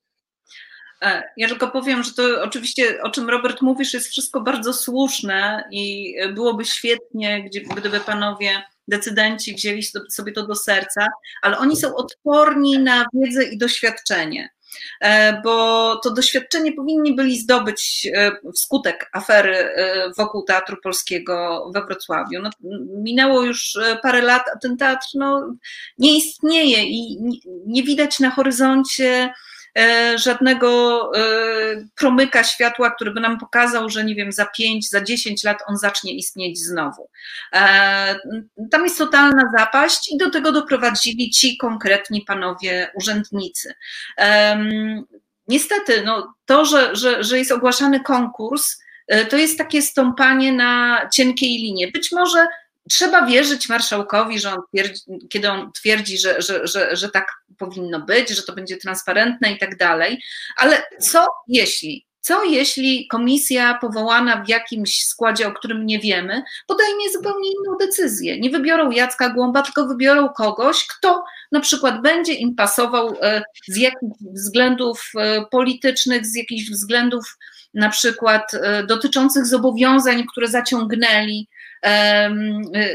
[1.03, 5.65] E, ja tylko powiem, że to oczywiście, o czym Robert mówisz, jest wszystko bardzo słuszne
[5.71, 8.51] i byłoby świetnie, gdyby panowie
[8.89, 11.09] decydenci wzięli sobie to do serca,
[11.43, 14.49] ale oni są odporni na wiedzę i doświadczenie.
[15.01, 21.85] E, bo to doświadczenie powinni byli zdobyć e, wskutek afery e, wokół Teatru Polskiego we
[21.85, 22.43] Wrocławiu.
[22.43, 22.51] No,
[23.03, 25.55] minęło już parę lat, a ten teatr no,
[25.99, 27.19] nie istnieje i
[27.67, 29.33] nie widać na horyzoncie
[30.17, 31.23] żadnego e,
[31.95, 35.77] promyka światła, który by nam pokazał, że nie wiem, za 5, za 10 lat on
[35.77, 37.11] zacznie istnieć znowu.
[38.71, 43.75] Tam jest totalna zapaść i do tego doprowadzili ci konkretni panowie urzędnicy.
[45.49, 48.83] Niestety, no, to, że, że, że jest ogłaszany konkurs,
[49.31, 51.89] to jest takie stąpanie na cienkiej linie.
[51.89, 52.47] Być może
[52.91, 57.27] trzeba wierzyć marszałkowi, że on twierdzi, kiedy on twierdzi, że, że, że, że tak
[57.59, 60.23] powinno być, że to będzie transparentne i tak dalej,
[60.57, 67.11] ale co jeśli co jeśli komisja powołana w jakimś składzie, o którym nie wiemy, podejmie
[67.13, 68.41] zupełnie inną decyzję?
[68.41, 73.77] Nie wybiorą Jacka Głąba, tylko wybiorą kogoś, kto na przykład będzie im pasował e, z
[73.77, 77.39] jakichś względów e, politycznych, z jakichś względów
[77.75, 81.49] na przykład e, dotyczących zobowiązań, które zaciągnęli,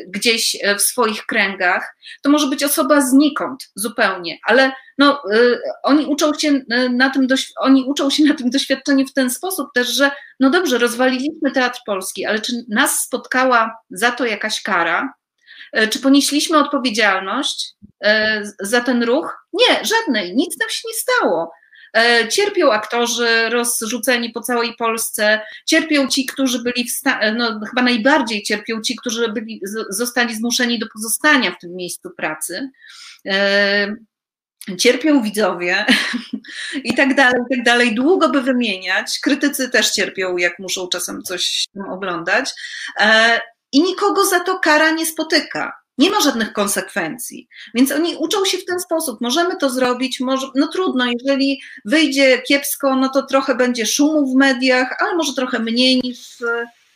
[0.07, 6.33] gdzieś w swoich kręgach, to może być osoba znikąd zupełnie, ale no, y, oni, uczą
[6.33, 7.27] się y, na tym
[7.59, 11.79] oni uczą się na tym doświadczeniu w ten sposób też, że no dobrze, rozwaliliśmy Teatr
[11.85, 15.13] Polski, ale czy nas spotkała za to jakaś kara?
[15.77, 17.77] Y, czy ponieśliśmy odpowiedzialność
[18.59, 19.37] za ten ruch?
[19.53, 21.51] Nie, żadnej, nic nam się nie stało.
[21.93, 27.81] E, cierpią aktorzy rozrzuceni po całej Polsce, cierpią ci, którzy byli w stanie, no chyba
[27.81, 32.69] najbardziej cierpią ci, którzy byli, zostali zmuszeni do pozostania w tym miejscu pracy
[33.25, 33.95] e,
[34.77, 35.85] cierpią widzowie
[36.83, 37.95] i tak dalej, i tak dalej.
[37.95, 39.19] Długo by wymieniać.
[39.19, 42.49] Krytycy też cierpią, jak muszą czasem coś oglądać.
[42.99, 43.39] E,
[43.71, 47.47] I nikogo za to kara nie spotyka nie ma żadnych konsekwencji.
[47.73, 49.21] Więc oni uczą się w ten sposób.
[49.21, 54.35] Możemy to zrobić, może, no trudno, jeżeli wyjdzie kiepsko, no to trochę będzie szumu w
[54.35, 56.41] mediach, ale może trochę mniej niż,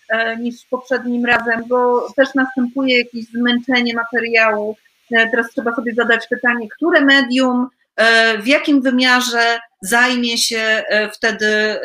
[0.10, 4.78] e, niż poprzednim razem, bo też następuje jakieś zmęczenie materiału.
[5.12, 10.84] E, teraz trzeba sobie zadać pytanie, które medium, e, w jakim wymiarze zajmie się
[11.14, 11.80] wtedy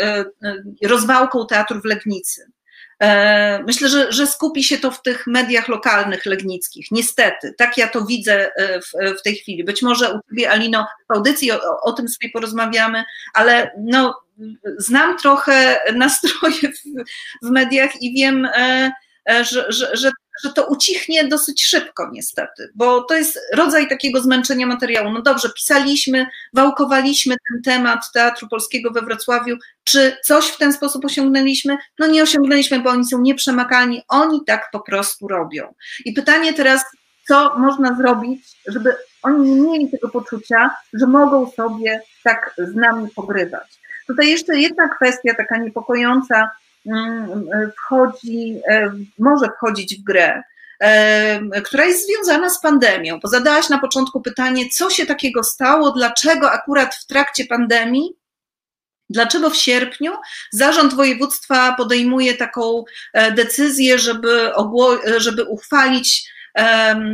[0.83, 2.56] rozwałką teatru w Legnicy.
[3.03, 6.87] E, myślę, że, że skupi się to w tych mediach lokalnych legnickich.
[6.91, 9.65] Niestety, tak ja to widzę e, w, w tej chwili.
[9.65, 13.05] Być może u Ciebie, Alino, w audycji o, o tym sobie porozmawiamy,
[13.35, 14.21] ale no,
[14.79, 17.05] znam trochę nastroje w,
[17.47, 18.93] w mediach i wiem, e,
[19.45, 20.11] że, że, że
[20.45, 25.11] że to ucichnie dosyć szybko, niestety, bo to jest rodzaj takiego zmęczenia materiału.
[25.11, 29.57] No dobrze, pisaliśmy, wałkowaliśmy ten temat Teatru Polskiego we Wrocławiu.
[29.87, 31.77] Czy coś w ten sposób osiągnęliśmy?
[31.99, 35.75] No nie osiągnęliśmy, bo oni są nieprzemakalni, oni tak po prostu robią.
[36.05, 36.85] I pytanie teraz,
[37.29, 43.09] co można zrobić, żeby oni nie mieli tego poczucia, że mogą sobie tak z nami
[43.17, 43.81] pogrywać.
[44.07, 46.51] Tutaj jeszcze jedna kwestia taka niepokojąca,
[46.87, 50.43] Mm, wchodzi, e, może wchodzić w grę,
[50.81, 53.19] e, która jest związana z pandemią.
[53.23, 58.17] Bo zadałaś na początku pytanie, co się takiego stało, dlaczego akurat w trakcie pandemii
[59.11, 60.13] Dlaczego w sierpniu
[60.53, 64.51] zarząd województwa podejmuje taką e, decyzję, żeby,
[65.17, 66.37] żeby uchwalić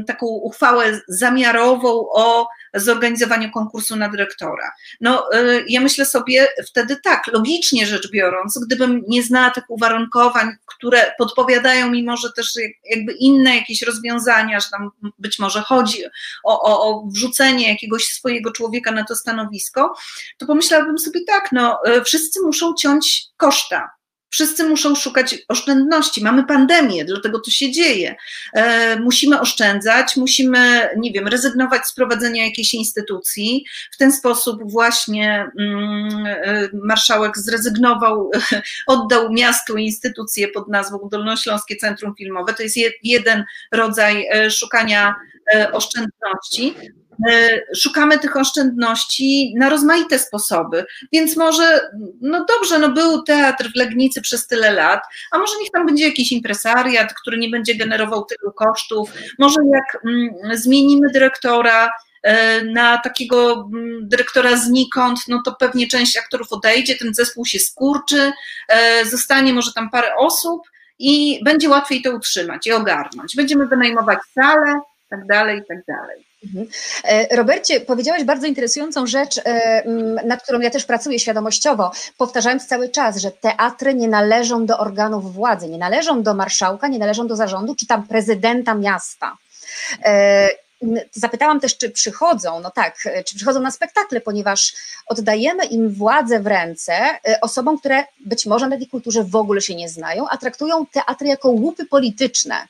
[0.07, 4.73] taką uchwałę zamiarową o zorganizowaniu konkursu na dyrektora.
[5.01, 10.57] No, y, ja myślę sobie wtedy tak, logicznie rzecz biorąc, gdybym nie znała tych uwarunkowań,
[10.67, 12.53] które podpowiadają mi może też
[12.85, 16.05] jakby inne jakieś rozwiązania, że tam być może chodzi
[16.45, 19.95] o, o, o wrzucenie jakiegoś swojego człowieka na to stanowisko,
[20.39, 23.91] to pomyślałabym sobie tak, no, y, wszyscy muszą ciąć koszta
[24.33, 26.25] Wszyscy muszą szukać oszczędności.
[26.25, 28.17] Mamy pandemię, dlatego to się dzieje.
[28.53, 33.65] E, musimy oszczędzać, musimy, nie wiem, rezygnować z prowadzenia jakiejś instytucji.
[33.93, 38.31] W ten sposób właśnie mm, e, marszałek zrezygnował,
[38.87, 42.55] oddał miastu instytucję pod nazwą Dolnośląskie Centrum Filmowe.
[42.55, 45.15] To jest jeden rodzaj e, szukania
[45.73, 46.75] oszczędności.
[47.31, 53.77] E, szukamy tych oszczędności na rozmaite sposoby, więc może, no dobrze, no był teatr w
[53.77, 55.01] Legnicy przez tyle lat,
[55.33, 60.05] a może niech tam będzie jakiś impresariat, który nie będzie generował tylu kosztów, może jak
[60.05, 61.91] mm, zmienimy dyrektora,
[62.23, 67.59] e, na takiego mm, dyrektora znikąd, no to pewnie część aktorów odejdzie, ten zespół się
[67.59, 68.33] skurczy,
[68.69, 70.63] e, zostanie może tam parę osób
[70.99, 73.37] i będzie łatwiej to utrzymać i ogarnąć.
[73.37, 74.81] Będziemy wynajmować salę,
[75.17, 76.25] tak dalej, i tak dalej.
[76.45, 76.67] Mhm.
[77.05, 79.83] E, Robercie, powiedziałeś bardzo interesującą rzecz, e,
[80.25, 85.35] nad którą ja też pracuję świadomościowo, powtarzając cały czas, że teatry nie należą do organów
[85.35, 89.37] władzy, nie należą do marszałka, nie należą do zarządu, czy tam prezydenta miasta.
[90.83, 94.75] E, zapytałam też, czy przychodzą, no tak, czy przychodzą na spektakle, ponieważ
[95.07, 96.99] oddajemy im władzę w ręce
[97.41, 101.29] osobom, które być może na tej kulturze w ogóle się nie znają, a traktują teatry
[101.29, 102.69] jako łupy polityczne.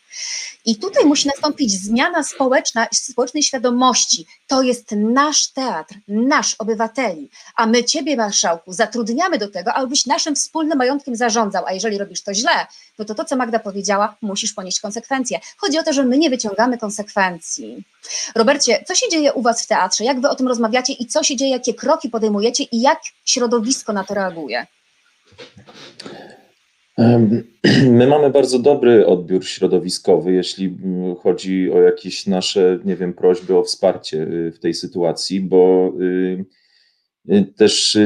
[0.65, 4.27] I tutaj musi nastąpić zmiana społeczna, społecznej świadomości.
[4.47, 10.37] To jest nasz teatr, nasz obywateli, a my Ciebie, marszałku, zatrudniamy do tego, abyś naszym
[10.37, 12.67] wspólnym majątkiem zarządzał, a jeżeli robisz to źle,
[12.99, 15.41] no to to, co Magda powiedziała, musisz ponieść konsekwencje.
[15.57, 17.85] Chodzi o to, że my nie wyciągamy konsekwencji.
[18.35, 20.05] Robercie, co się dzieje u Was w teatrze?
[20.05, 23.93] Jak Wy o tym rozmawiacie i co się dzieje, jakie kroki podejmujecie i jak środowisko
[23.93, 24.67] na to reaguje?
[27.99, 33.57] My mamy bardzo dobry odbiór środowiskowy, jeśli mm, chodzi o jakieś nasze, nie wiem, prośby
[33.57, 36.45] o wsparcie y, w tej sytuacji, bo y,
[37.31, 37.99] y, też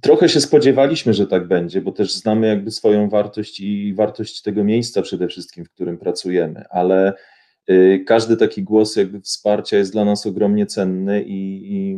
[0.00, 4.64] trochę się spodziewaliśmy, że tak będzie, bo też znamy jakby swoją wartość i wartość tego
[4.64, 7.12] miejsca przede wszystkim, w którym pracujemy, ale
[8.06, 11.96] każdy taki głos jakby wsparcia jest dla nas ogromnie cenny i, i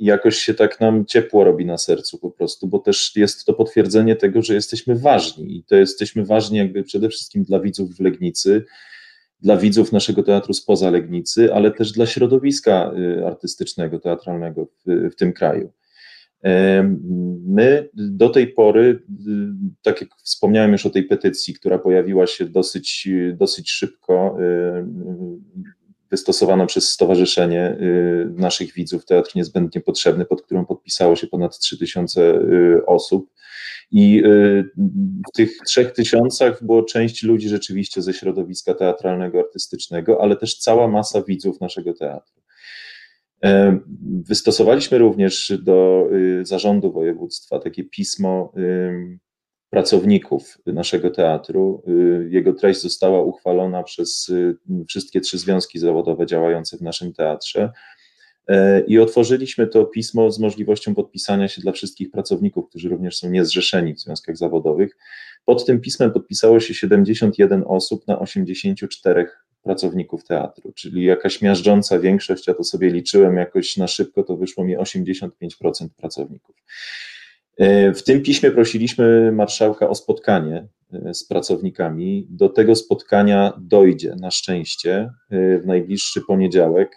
[0.00, 3.54] i jakoś się tak nam ciepło robi na sercu po prostu, bo też jest to
[3.54, 8.00] potwierdzenie tego, że jesteśmy ważni i to jesteśmy ważni jakby przede wszystkim dla widzów w
[8.00, 8.64] Legnicy,
[9.40, 15.14] dla widzów naszego teatru spoza Legnicy, ale też dla środowiska y, artystycznego, teatralnego w, w
[15.16, 15.72] tym kraju.
[17.46, 19.02] My do tej pory, y,
[19.82, 25.70] tak jak wspomniałem już o tej petycji, która pojawiła się dosyć, dosyć szybko, y,
[26.10, 32.20] wystosowana przez Stowarzyszenie y, naszych widzów Teatr Niezbędnie Potrzebny, pod którą podpisało się ponad 3000
[32.20, 33.30] y, osób.
[33.90, 34.64] I y,
[35.28, 40.88] w tych trzech tysiącach było część ludzi rzeczywiście ze środowiska teatralnego, artystycznego, ale też cała
[40.88, 42.39] masa widzów naszego teatru.
[43.44, 43.78] E,
[44.28, 46.08] wystosowaliśmy również do
[46.42, 48.52] zarządu województwa takie pismo
[49.70, 51.82] pracowników naszego teatru.
[51.88, 54.56] Y, jego treść została uchwalona przez y,
[54.88, 57.72] wszystkie trzy związki zawodowe działające w naszym teatrze.
[58.48, 63.30] E, I otworzyliśmy to pismo z możliwością podpisania się dla wszystkich pracowników, którzy również są
[63.30, 64.96] niezrzeszeni w związkach zawodowych.
[65.44, 69.26] Pod tym pismem podpisało się 71 osób na 84
[69.62, 74.64] pracowników teatru, czyli jakaś miażdżąca większość, ja to sobie liczyłem jakoś na szybko, to wyszło
[74.64, 75.28] mi 85%
[75.96, 76.56] pracowników.
[77.60, 82.26] E, w tym piśmie prosiliśmy marszałka o spotkanie e, z pracownikami.
[82.30, 86.96] Do tego spotkania dojdzie na szczęście e, w najbliższy poniedziałek.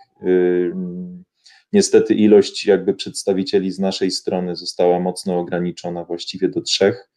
[1.74, 7.10] Niestety ilość jakby przedstawicieli z naszej strony została mocno ograniczona, właściwie do trzech.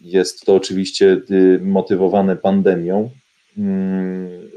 [0.00, 1.20] Jest to oczywiście
[1.60, 3.10] motywowane pandemią.
[3.58, 4.50] Mm,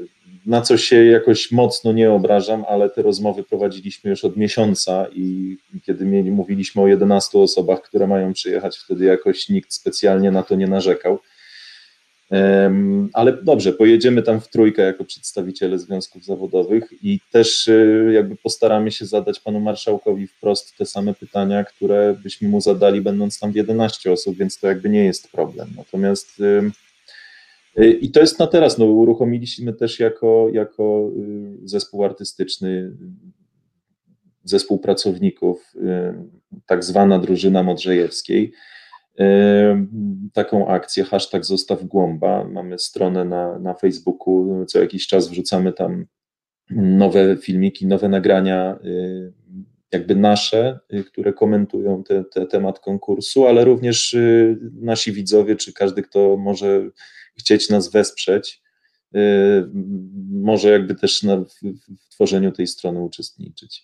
[0.46, 5.56] na co się jakoś mocno nie obrażam, ale te rozmowy prowadziliśmy już od miesiąca i
[5.86, 10.54] kiedy mieli, mówiliśmy o 11 osobach, które mają przyjechać, wtedy jakoś nikt specjalnie na to
[10.54, 11.18] nie narzekał.
[13.12, 18.90] Ale dobrze, pojedziemy tam w trójkę jako przedstawiciele związków zawodowych i też y, jakby postaramy
[18.90, 23.56] się zadać panu marszałkowi wprost te same pytania, które byśmy mu zadali, będąc tam w
[23.56, 25.68] 11 osób, więc to jakby nie jest problem.
[25.76, 26.42] Natomiast
[27.76, 28.78] I to jest na teraz.
[28.78, 31.10] No, uruchomiliśmy też jako, jako
[31.64, 32.92] y, zespół artystyczny,
[34.44, 35.80] zespół pracowników, y,
[36.66, 38.52] tak zwana drużyna Modrzejewskiej,
[40.32, 42.44] taką akcję, hashtag zostaw głąba.
[42.44, 46.06] Mamy stronę na, na Facebooku, co jakiś czas wrzucamy tam
[46.70, 48.78] nowe filmiki, nowe nagrania,
[49.92, 54.16] jakby nasze, które komentują te, te temat konkursu, ale również
[54.80, 56.90] nasi widzowie, czy każdy, kto może
[57.38, 58.62] chcieć nas wesprzeć,
[59.16, 59.18] y,
[60.30, 61.54] może jakby też na, w,
[61.98, 63.82] w tworzeniu tej strony uczestniczyć.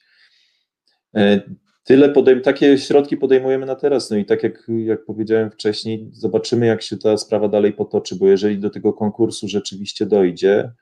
[1.16, 1.40] Y,
[1.84, 4.10] tyle podejm- takie środki podejmujemy na teraz.
[4.10, 8.28] No i tak jak, jak powiedziałem wcześniej, zobaczymy, jak się ta sprawa dalej potoczy, bo
[8.28, 10.72] jeżeli do tego konkursu rzeczywiście dojdzie,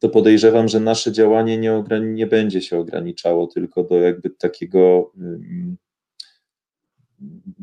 [0.00, 5.12] to podejrzewam, że nasze działanie nie, nie będzie się ograniczało tylko do jakby takiego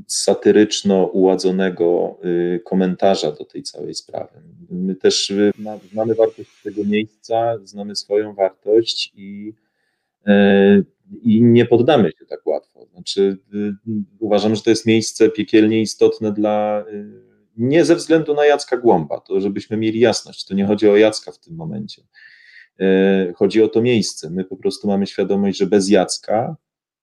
[0.08, 4.42] satyryczno uładzonego y, komentarza do tej całej sprawy.
[4.70, 5.52] My też y,
[5.92, 9.54] znamy wartość tego miejsca, znamy swoją wartość i,
[10.28, 10.86] y,
[11.22, 12.86] i nie poddamy się tak łatwo.
[12.94, 13.38] Znaczy,
[14.20, 16.86] uważam, że to jest miejsce piekielnie istotne dla
[17.58, 21.32] nie ze względu na Jacka Głąba, to żebyśmy mieli jasność, to nie chodzi o Jacka
[21.32, 22.02] w tym momencie.
[23.36, 24.30] Chodzi o to miejsce.
[24.30, 26.56] My po prostu mamy świadomość, że bez Jacka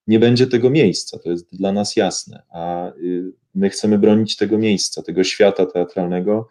[0.07, 4.57] nie będzie tego miejsca, to jest dla nas jasne, a y, my chcemy bronić tego
[4.57, 6.47] miejsca, tego świata teatralnego,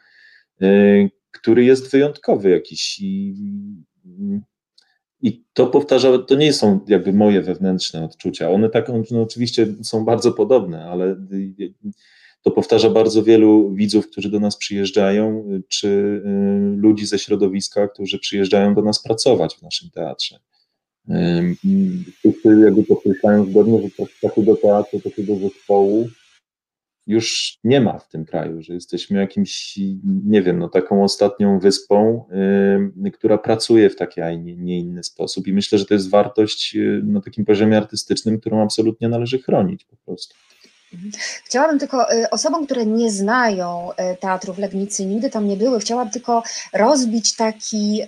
[0.62, 3.34] y, który jest wyjątkowy jakiś i,
[5.22, 10.04] i to powtarza, to nie są jakby moje wewnętrzne odczucia, one tak no, oczywiście są
[10.04, 11.16] bardzo podobne, ale
[11.60, 11.74] y,
[12.42, 16.22] to powtarza bardzo wielu widzów, którzy do nas przyjeżdżają, czy
[16.76, 20.38] ludzi ze środowiska, którzy przyjeżdżają do nas pracować w naszym teatrze.
[22.18, 26.08] Wszyscy jakby podkreślają zgodnie, że takiego teatru, takiego zespołu
[27.06, 32.24] już nie ma w tym kraju, że jesteśmy jakimś, nie wiem, no taką ostatnią wyspą,
[33.02, 35.46] yy, która pracuje w taki, a nie, nie, inny sposób.
[35.46, 39.84] I myślę, że to jest wartość yy, na takim poziomie artystycznym, którą absolutnie należy chronić
[39.84, 40.34] po prostu.
[41.44, 45.80] Chciałabym tylko y, osobom, które nie znają y, teatru w Legnicy, nigdy tam nie były,
[45.80, 46.42] chciałabym tylko
[46.72, 48.02] rozbić taki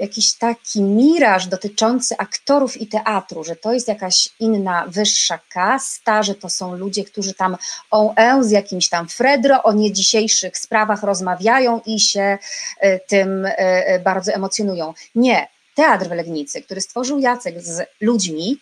[0.00, 6.34] jakiś taki miraż dotyczący aktorów i teatru, że to jest jakaś inna, wyższa kasta, że
[6.34, 7.56] to są ludzie, którzy tam
[7.90, 12.38] o e z jakimś tam Fredro, o nie dzisiejszych sprawach rozmawiają i się
[12.80, 14.94] e, tym e, bardzo emocjonują.
[15.14, 18.56] Nie, teatr w Legnicy, który stworzył Jacek z ludźmi,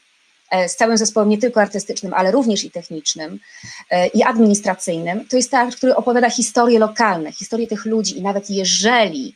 [0.68, 3.40] z całym zespołem nie tylko artystycznym, ale również i technicznym
[4.14, 9.34] i administracyjnym, to jest teatr, który opowiada historie lokalne, historie tych ludzi i nawet jeżeli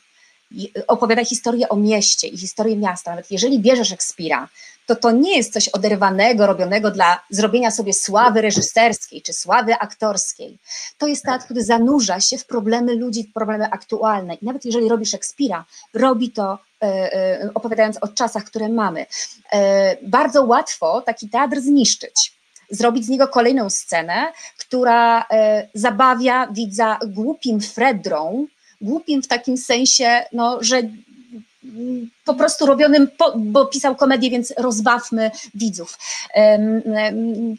[0.86, 3.10] opowiada historię o mieście i historię miasta.
[3.10, 4.48] Nawet jeżeli bierze Szekspira,
[4.86, 10.58] to to nie jest coś oderwanego, robionego dla zrobienia sobie sławy reżyserskiej czy sławy aktorskiej.
[10.98, 14.34] To jest teatr, który zanurza się w problemy ludzi, w problemy aktualne.
[14.34, 19.06] I nawet jeżeli robi Szekspira, robi to e, e, opowiadając o czasach, które mamy.
[20.02, 22.38] Bardzo łatwo taki teatr zniszczyć
[22.70, 25.26] zrobić z niego kolejną scenę, która
[25.74, 28.46] zabawia widza głupim Fredrą,
[28.80, 30.82] głupim w takim sensie, no, że
[32.24, 35.98] po prostu robionym, bo pisał komedię, więc rozbawmy widzów.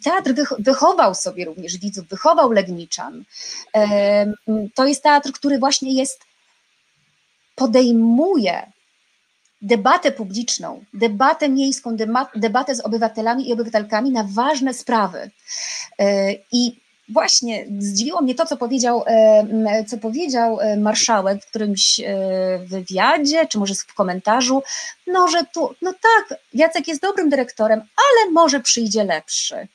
[0.03, 3.23] Teatr wychował sobie również widzów, wychował Legniczan.
[4.75, 6.21] To jest teatr, który właśnie jest,
[7.55, 8.71] podejmuje
[9.61, 11.97] debatę publiczną, debatę miejską,
[12.35, 15.31] debatę z obywatelami i obywatelkami na ważne sprawy.
[15.99, 21.99] E, I właśnie zdziwiło mnie to, co powiedział, e, co powiedział e, marszałek w którymś
[21.99, 22.05] e,
[22.65, 24.63] wywiadzie, czy może w komentarzu,
[25.07, 29.67] no że tu, no tak, Jacek jest dobrym dyrektorem, ale może przyjdzie lepszy.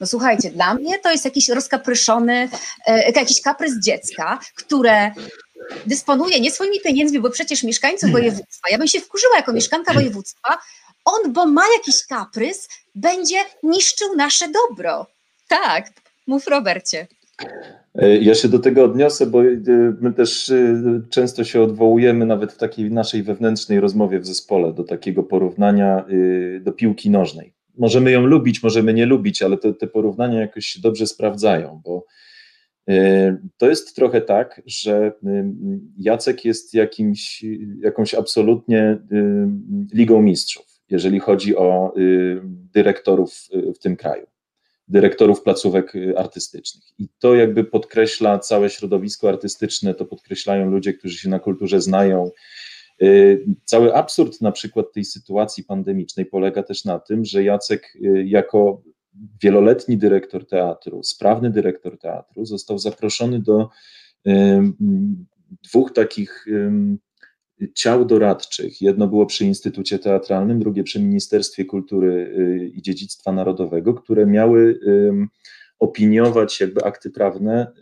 [0.00, 2.48] No słuchajcie, dla mnie to jest jakiś rozkapryszony,
[3.16, 5.10] jakiś kaprys dziecka, które
[5.86, 10.58] dysponuje nie swoimi pieniędzmi, bo przecież mieszkańców województwa, ja bym się wkurzyła jako mieszkanka województwa,
[11.04, 15.06] on, bo ma jakiś kaprys, będzie niszczył nasze dobro.
[15.48, 15.90] Tak,
[16.26, 17.06] Mów Robercie.
[17.94, 19.56] E, ja się do tego odniosę, bo e,
[20.00, 24.84] my też e, często się odwołujemy, nawet w takiej naszej wewnętrznej rozmowie w zespole, do
[24.84, 26.04] takiego porównania
[26.60, 27.54] do piłki nożnej.
[27.78, 32.06] Możemy ją lubić, możemy nie lubić, ale te, te porównania jakoś się dobrze sprawdzają, bo
[33.56, 35.12] to jest trochę tak, że
[35.98, 37.44] Jacek jest jakimś,
[37.80, 38.98] jakąś absolutnie
[39.94, 41.94] ligą mistrzów, jeżeli chodzi o
[42.74, 43.34] dyrektorów
[43.74, 44.26] w tym kraju
[44.88, 46.84] dyrektorów placówek y, artystycznych.
[46.98, 52.30] I to jakby podkreśla całe środowisko artystyczne, to podkreślają ludzie, którzy się na kulturze znają.
[53.02, 58.24] Y, cały absurd na przykład tej sytuacji pandemicznej polega też na tym, że Jacek y,
[58.26, 58.82] jako
[59.42, 63.68] wieloletni dyrektor teatru, sprawny dyrektor teatru, został zaproszony do
[65.62, 66.46] dwóch takich
[67.74, 68.80] ciał doradczych.
[68.80, 74.80] Jedno było przy Instytucie Teatralnym, drugie przy Ministerstwie Kultury y, i Dziedzictwa Narodowego, które miały
[75.78, 77.72] opiniować jakby akty prawne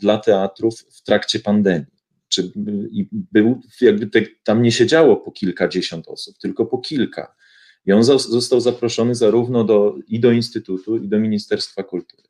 [0.00, 2.00] dla teatrów w trakcie pandemii.
[2.28, 2.52] Czy,
[2.90, 7.34] i był, jakby te, tam nie siedziało po kilkadziesiąt osób, tylko po kilka.
[7.86, 12.22] I on został zaproszony zarówno do, i do Instytutu, i do Ministerstwa Kultury.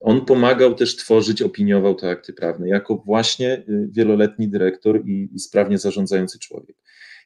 [0.00, 5.38] On pomagał też tworzyć, opiniował te akty prawne, jako właśnie y, wieloletni dyrektor i, i
[5.38, 6.76] sprawnie zarządzający człowiek.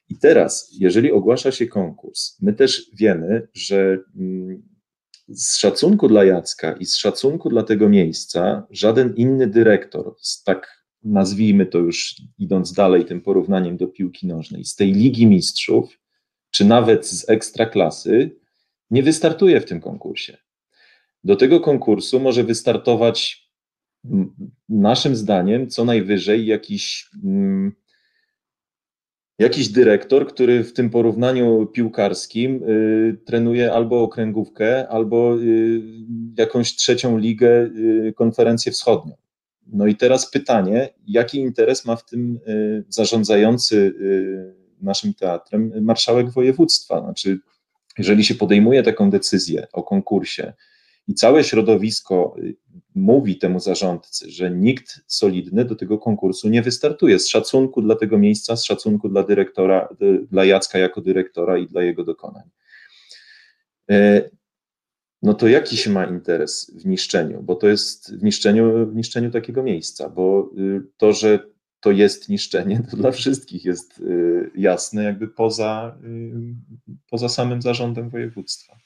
[0.09, 4.61] I teraz, jeżeli ogłasza się konkurs, my też wiemy, że mm,
[5.27, 10.15] z szacunku dla Jacka i z szacunku dla tego miejsca, żaden inny dyrektor,
[10.45, 15.99] tak nazwijmy to już idąc dalej tym porównaniem do piłki nożnej, z tej Ligi Mistrzów,
[16.51, 18.35] czy nawet z ekstraklasy,
[18.91, 20.37] nie wystartuje w tym konkursie.
[21.23, 23.51] Do tego konkursu może wystartować,
[24.69, 27.09] naszym zdaniem, co najwyżej jakiś,
[29.39, 35.81] jakiś dyrektor, który w tym porównaniu piłkarskim y, trenuje albo okręgówkę, albo y,
[36.37, 37.63] jakąś trzecią ligę,
[38.07, 39.15] y, konferencję wschodnią.
[39.67, 42.39] No i teraz pytanie, jaki interes ma w tym
[42.89, 43.93] zarządzający
[44.81, 47.01] naszym teatrem marszałek województwa?
[47.01, 47.39] Znaczy,
[47.97, 50.53] jeżeli się podejmuje taką decyzję o konkursie,
[51.07, 52.55] i całe środowisko y,
[52.95, 58.17] mówi temu zarządcy, że nikt solidny do tego konkursu nie wystartuje z szacunku dla tego
[58.17, 62.43] miejsca, z szacunku dla dyrektora, y, dla Jacka jako dyrektora i dla jego dokonań.
[63.91, 64.31] Y,
[65.21, 67.43] no to jaki się ma interes w niszczeniu?
[67.43, 70.51] Bo to jest w niszczeniu, w niszczeniu takiego miejsca, bo
[70.97, 71.39] to, że
[71.79, 74.03] to jest niszczenie, to dla wszystkich jest
[74.55, 75.97] jasne, jakby poza,
[77.09, 78.77] poza samym zarządem województwa.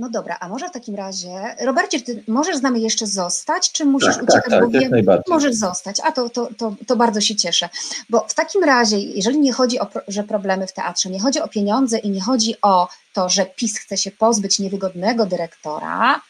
[0.00, 3.84] No dobra, a może w takim razie, Robercie, ty możesz z nami jeszcze zostać, czy
[3.84, 4.50] musisz tak, uciekać?
[4.50, 4.92] Tak, bo tak, wiem,
[5.28, 7.68] możesz zostać, a to, to, to, to, bardzo się cieszę.
[8.10, 11.48] Bo w takim razie, jeżeli nie chodzi o że problemy w teatrze, nie chodzi o
[11.48, 16.20] pieniądze i nie chodzi o to, że PiS chce się pozbyć niewygodnego dyrektora,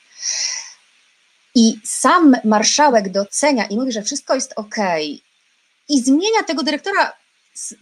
[1.54, 4.76] i sam marszałek docenia i mówi, że wszystko jest ok,
[5.88, 7.12] i zmienia tego dyrektora,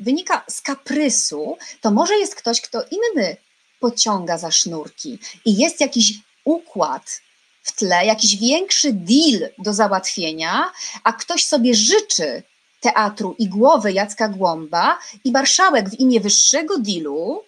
[0.00, 3.36] wynika z kaprysu, to może jest ktoś, kto inny
[3.80, 6.12] pociąga za sznurki i jest jakiś
[6.44, 7.20] układ
[7.62, 10.72] w tle, jakiś większy deal do załatwienia,
[11.04, 12.42] a ktoś sobie życzy
[12.80, 17.44] teatru i głowy Jacka Głąba i marszałek w imię wyższego dealu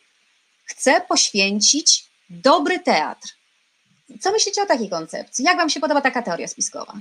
[0.64, 3.28] chce poświęcić dobry teatr.
[4.20, 5.44] Co myślicie o takiej koncepcji?
[5.44, 6.94] Jak wam się podoba taka teoria spiskowa?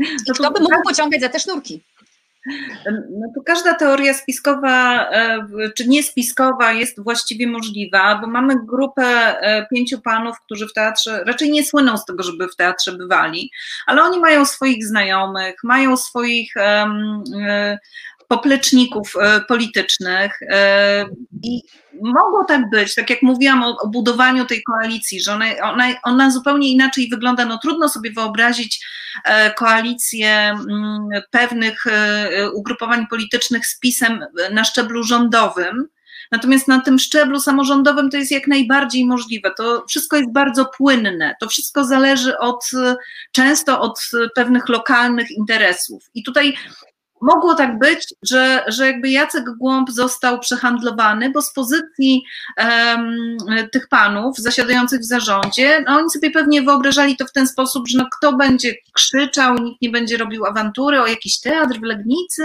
[0.00, 1.82] I kto by mógł pociągać za te sznurki?
[3.10, 9.66] No to każda teoria spiskowa e, czy niespiskowa jest właściwie możliwa, bo mamy grupę e,
[9.66, 13.50] pięciu panów, którzy w teatrze raczej nie słyną z tego, żeby w teatrze bywali,
[13.86, 17.24] ale oni mają swoich znajomych, mają swoich um,
[18.32, 21.04] popleczników e, politycznych e,
[21.42, 21.62] i
[22.02, 26.30] mogło tak być, tak jak mówiłam o, o budowaniu tej koalicji, że ona, ona, ona,
[26.30, 27.44] zupełnie inaczej wygląda.
[27.44, 28.86] No trudno sobie wyobrazić
[29.24, 31.84] e, koalicję mm, pewnych
[32.54, 35.88] ugrupowań politycznych z PiSem na szczeblu rządowym,
[36.30, 39.50] Natomiast na tym szczeblu samorządowym to jest jak najbardziej możliwe.
[39.56, 41.34] To wszystko jest bardzo płynne.
[41.40, 42.70] To wszystko zależy od
[43.32, 44.00] często od
[44.34, 46.10] pewnych lokalnych interesów.
[46.14, 46.54] I tutaj
[47.22, 52.22] mogło tak być, że, że jakby Jacek Głąb został przehandlowany, bo z pozycji
[52.58, 53.36] um,
[53.72, 57.98] tych panów zasiadających w zarządzie, no oni sobie pewnie wyobrażali to w ten sposób, że
[57.98, 62.42] no kto będzie krzyczał, nikt nie będzie robił awantury o jakiś teatr w Legnicy,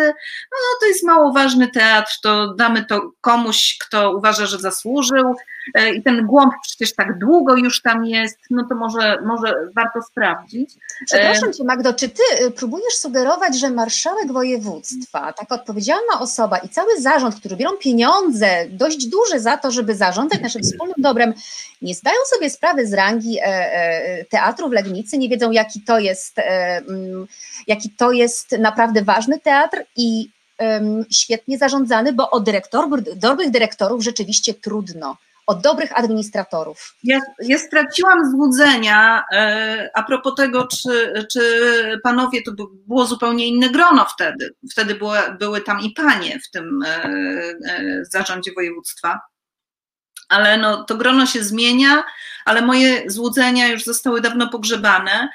[0.52, 5.36] no, no to jest mało ważny teatr, to damy to komuś, kto uważa, że zasłużył
[5.74, 10.02] e, i ten Głąb przecież tak długo już tam jest, no to może, może warto
[10.02, 10.70] sprawdzić.
[11.06, 16.58] Przepraszam Cię Magdo, czy Ty y, próbujesz sugerować, że marszałek województwa województwa, taka odpowiedzialna osoba
[16.58, 21.34] i cały zarząd, który biorą pieniądze dość duże za to, żeby zarządzać naszym wspólnym dobrem,
[21.82, 26.00] nie zdają sobie sprawy z rangi e, e, teatru w Legnicy, nie wiedzą jaki to
[26.00, 27.28] jest, e, mm,
[27.68, 30.30] jaki to jest naprawdę ważny teatr i
[31.12, 35.18] świetnie zarządzany, bo o dyrektor, dobrych dyrektorów rzeczywiście trudno
[35.48, 36.96] od dobrych administratorów.
[37.04, 41.42] Ja, ja straciłam złudzenia e, a propos tego, czy, czy
[42.04, 42.52] panowie, to
[42.88, 44.56] było zupełnie inne grono wtedy.
[44.72, 49.22] Wtedy były, były tam i panie w tym e, e, zarządzie województwa.
[50.30, 52.04] Ale no, to grono się zmienia,
[52.46, 55.30] ale moje złudzenia już zostały dawno pogrzebane.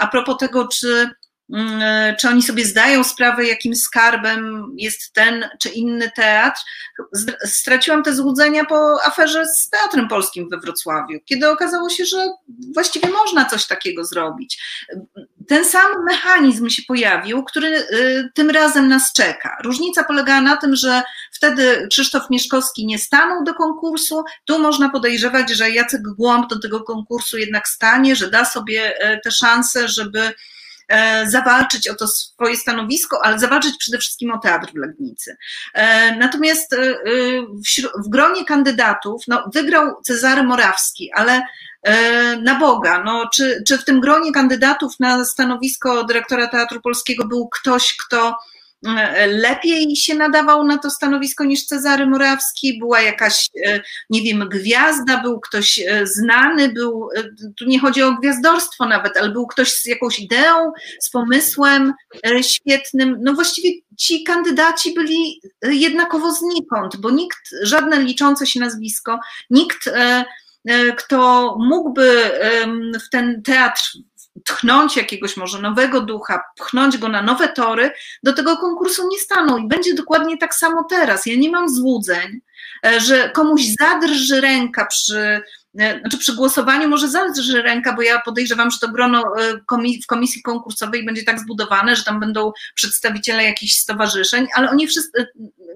[0.00, 1.10] A propos tego, czy e,
[2.20, 6.60] czy oni sobie zdają sprawę, jakim skarbem jest ten czy inny teatr.
[7.44, 12.28] Straciłam te złudzenia po aferze z Teatrem Polskim we Wrocławiu, kiedy okazało się, że
[12.74, 14.62] właściwie można coś takiego zrobić.
[15.48, 17.84] Ten sam mechanizm się pojawił, który e,
[18.34, 19.56] tym razem nas czeka.
[19.64, 24.24] Różnica polegała na tym, że wtedy Krzysztof Mieszkowski nie stanął do konkursu.
[24.44, 29.20] Tu można podejrzewać, że Jacek Głąb do tego konkursu jednak stanie, że da sobie e,
[29.20, 30.32] te szanse, żeby E,
[31.26, 35.36] zawalczyć o to swoje stanowisko, ale zawalczyć przede wszystkim o teatr w Legnicy.
[35.74, 36.76] E, natomiast e,
[38.04, 41.42] w, gronie kandydatów no, wygrał Cezary Morawski, ale
[42.42, 47.48] na Boga, no, czy, czy w tym gronie kandydatów na stanowisko dyrektora Teatru Polskiego był
[47.48, 48.36] ktoś, kto
[49.28, 55.22] lepiej się nadawał na to stanowisko niż Cezary Morawski, była jakaś, e, nie wiem, gwiazda,
[55.22, 57.22] był ktoś e, znany, był, e,
[57.58, 61.94] tu nie chodzi o gwiazdorstwo nawet, ale był ktoś z jakąś ideą, z pomysłem
[62.42, 63.18] świetnym.
[63.20, 69.20] No właściwie ci kandydaci byli jednakowo znikąd, bo nikt, żadne liczące się nazwisko,
[69.50, 69.90] nikt,
[70.96, 72.30] kto mógłby
[73.06, 73.82] w ten teatr
[74.46, 77.90] tchnąć jakiegoś może nowego ducha, pchnąć go na nowe tory,
[78.22, 79.58] do tego konkursu nie staną.
[79.58, 81.26] I będzie dokładnie tak samo teraz.
[81.26, 82.40] Ja nie mam złudzeń,
[82.86, 85.42] e, że komuś zadrży ręka przy,
[85.78, 89.54] e, znaczy przy głosowaniu może zadrży ręka, bo ja podejrzewam, że to grono e,
[90.02, 95.26] w komisji konkursowej będzie tak zbudowane, że tam będą przedstawiciele jakichś stowarzyszeń, ale oni wszyscy,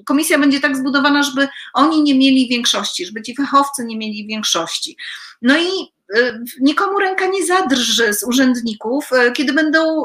[0.05, 4.97] komisja będzie tak zbudowana, żeby oni nie mieli większości, żeby ci fachowcy nie mieli większości.
[5.43, 6.00] No i
[6.61, 10.03] nikomu ręka nie zadrży z urzędników, kiedy będą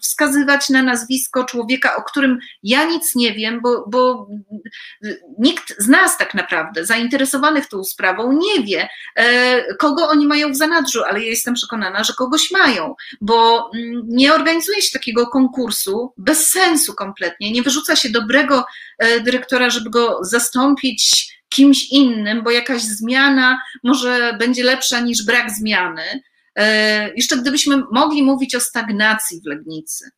[0.00, 4.28] wskazywać na nazwisko człowieka, o którym ja nic nie wiem, bo, bo
[5.38, 8.88] nikt z nas tak naprawdę zainteresowanych tą sprawą nie wie,
[9.78, 14.34] kogo oni mają w zanadrzu, ale ja jestem przekonana, że kogoś mają, bo mm, nie
[14.34, 18.64] organizuje się takiego konkursu bez sensu kompletnie, nie wyrzuca się dobrego
[19.24, 26.22] dyrektora, żeby go zastąpić kimś innym, bo jakaś zmiana może będzie lepsza niż brak zmiany.
[26.56, 30.10] E, jeszcze gdybyśmy mogli mówić o stagnacji w Legnicy.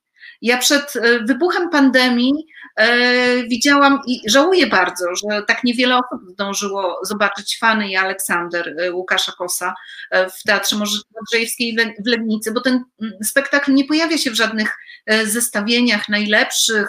[0.43, 7.01] Ja przed e, wybuchem pandemii e, widziałam i żałuję bardzo, że tak niewiele osób zdążyło
[7.03, 9.75] zobaczyć Fany i Aleksander Łukasza Kosa
[10.13, 10.77] w Teatrze
[11.21, 14.77] Modrzejewskiej w Legnicy, bo ten mm, spektakl nie pojawia się w żadnych
[15.25, 16.89] zestawieniach najlepszych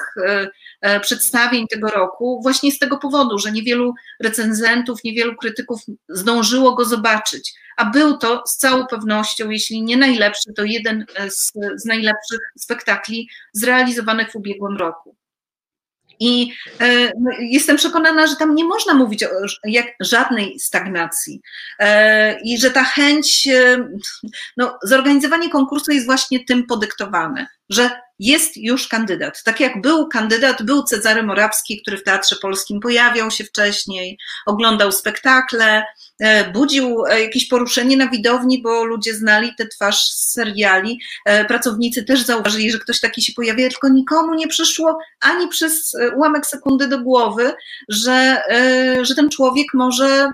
[1.01, 7.53] przedstawień tego roku, właśnie z tego powodu, że niewielu recenzentów, niewielu krytyków zdążyło go zobaczyć.
[7.77, 13.29] A był to z całą pewnością, jeśli nie najlepszy, to jeden z, z najlepszych spektakli
[13.53, 15.15] zrealizowanych w ubiegłym roku.
[16.19, 19.29] I e, no, jestem przekonana, że tam nie można mówić o
[19.63, 21.41] jak, żadnej stagnacji
[21.79, 23.89] e, i że ta chęć, e,
[24.57, 27.89] no, zorganizowanie konkursu jest właśnie tym podyktowane, że
[28.19, 29.43] jest już kandydat.
[29.43, 34.91] Tak jak był kandydat, był Cezary Morawski, który w Teatrze Polskim pojawiał się wcześniej, oglądał
[34.91, 35.83] spektakle,
[36.19, 40.99] e, budził e, jakieś poruszenie na widowni, bo ludzie znali tę twarz z seriali.
[41.25, 45.95] E, pracownicy też zauważyli, że ktoś taki się pojawia, tylko nikomu nie przyszło ani przez
[46.15, 47.53] ułamek sekundy do głowy,
[47.89, 48.41] że,
[49.01, 50.31] że ten człowiek może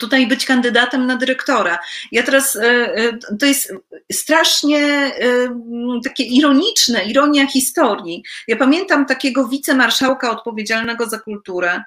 [0.00, 1.78] tutaj być kandydatem na dyrektora.
[2.12, 3.72] Ja teraz, e, e, to jest
[4.12, 5.12] strasznie e,
[6.04, 8.22] takie ironiczne, ironia historii.
[8.48, 11.82] Ja pamiętam takiego wicemarszałka odpowiedzialnego za kulturę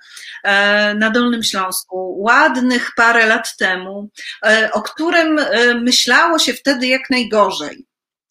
[0.96, 4.10] na Dolnym Śląsku, ładnych parę lat temu,
[4.74, 5.40] o którym
[5.84, 7.87] myślało się wtedy jak najgorzej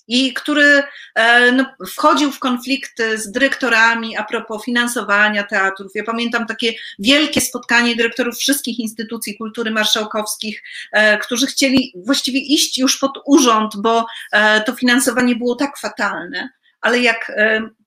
[0.09, 0.83] i który
[1.15, 5.93] e, no, wchodził w konflikty z dyrektorami a propos finansowania teatrów.
[5.95, 12.79] Ja pamiętam takie wielkie spotkanie dyrektorów wszystkich instytucji kultury marszałkowskich, e, którzy chcieli właściwie iść
[12.79, 16.49] już pod urząd, bo e, to finansowanie było tak fatalne.
[16.81, 17.33] Ale jak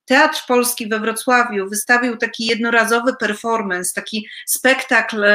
[0.05, 5.26] Teatr Polski we Wrocławiu wystawił taki jednorazowy performance, taki spektakl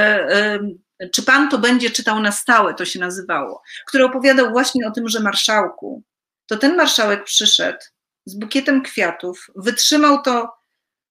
[1.13, 5.09] czy pan to będzie czytał na stałe, to się nazywało, który opowiadał właśnie o tym,
[5.09, 6.03] że marszałku,
[6.47, 7.79] to ten marszałek przyszedł
[8.27, 10.65] z bukietem kwiatów, wytrzymał to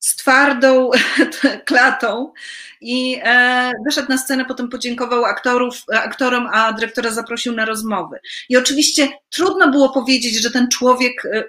[0.03, 0.89] z twardą
[1.67, 2.33] klatą
[2.81, 8.19] i e, wyszedł na scenę, potem podziękował aktorów, aktorom, a dyrektora zaprosił na rozmowy.
[8.49, 11.43] I oczywiście trudno było powiedzieć, że ten człowiek, e,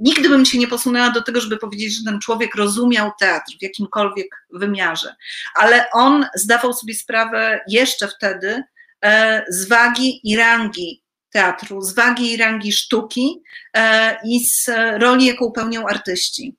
[0.00, 3.62] nigdy bym się nie posunęła do tego, żeby powiedzieć, że ten człowiek rozumiał teatr w
[3.62, 5.14] jakimkolwiek wymiarze,
[5.54, 8.62] ale on zdawał sobie sprawę jeszcze wtedy
[9.04, 11.02] e, z wagi i rangi
[11.32, 13.42] teatru, z wagi i rangi sztuki
[13.74, 16.56] e, i z roli, jaką pełnią artyści.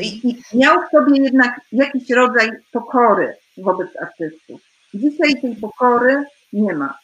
[0.00, 4.60] I miał w sobie jednak jakiś rodzaj pokory wobec artystów.
[4.94, 6.98] Dzisiaj tej pokory nie ma.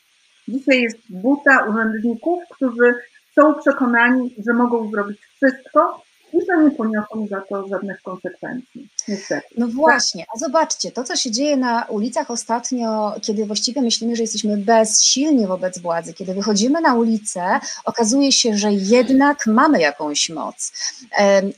[0.49, 2.95] Dzisiaj jest buta urzędników, którzy
[3.35, 8.89] są przekonani, że mogą zrobić wszystko, że nie poniosą za to żadnych konsekwencji.
[9.09, 9.47] Niestety.
[9.59, 14.23] No właśnie, a zobaczcie, to co się dzieje na ulicach ostatnio, kiedy właściwie myślimy, że
[14.23, 20.73] jesteśmy bezsilni wobec władzy, kiedy wychodzimy na ulicę, okazuje się, że jednak mamy jakąś moc.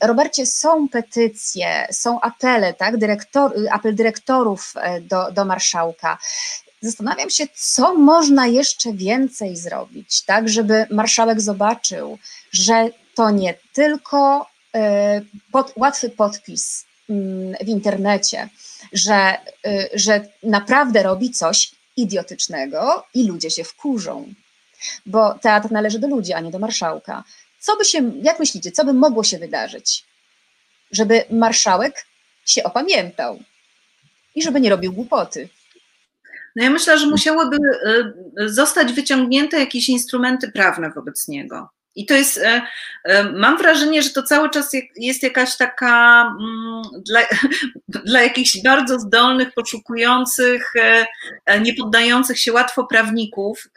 [0.01, 6.17] Robercie, są petycje, są apele, tak, Dyrektor, apel dyrektorów e, do, do marszałka.
[6.81, 12.17] Zastanawiam się, co można jeszcze więcej zrobić, tak, żeby marszałek zobaczył,
[12.51, 14.50] że to nie tylko
[15.51, 18.49] pod, łatwy podpis mm, w internecie,
[18.93, 24.33] że, e, że naprawdę robi coś idiotycznego i ludzie się wkurzą,
[25.05, 27.23] bo teatr należy do ludzi, a nie do marszałka.
[27.59, 30.05] Co by się, jak myślicie, co by mogło się wydarzyć,
[30.91, 32.05] żeby marszałek
[32.45, 33.39] się opamiętał
[34.35, 35.49] i żeby nie robił głupoty?
[36.55, 37.57] No ja myślę, że musiałyby
[38.37, 41.69] e, zostać wyciągnięte jakieś instrumenty prawne wobec niego.
[41.95, 42.61] I to jest, e,
[43.03, 47.19] e, mam wrażenie, że to cały czas jest jakaś taka mm, dla,
[48.05, 50.73] dla jakichś bardzo zdolnych, poszukujących,
[51.45, 53.69] e, nie poddających się łatwo prawników,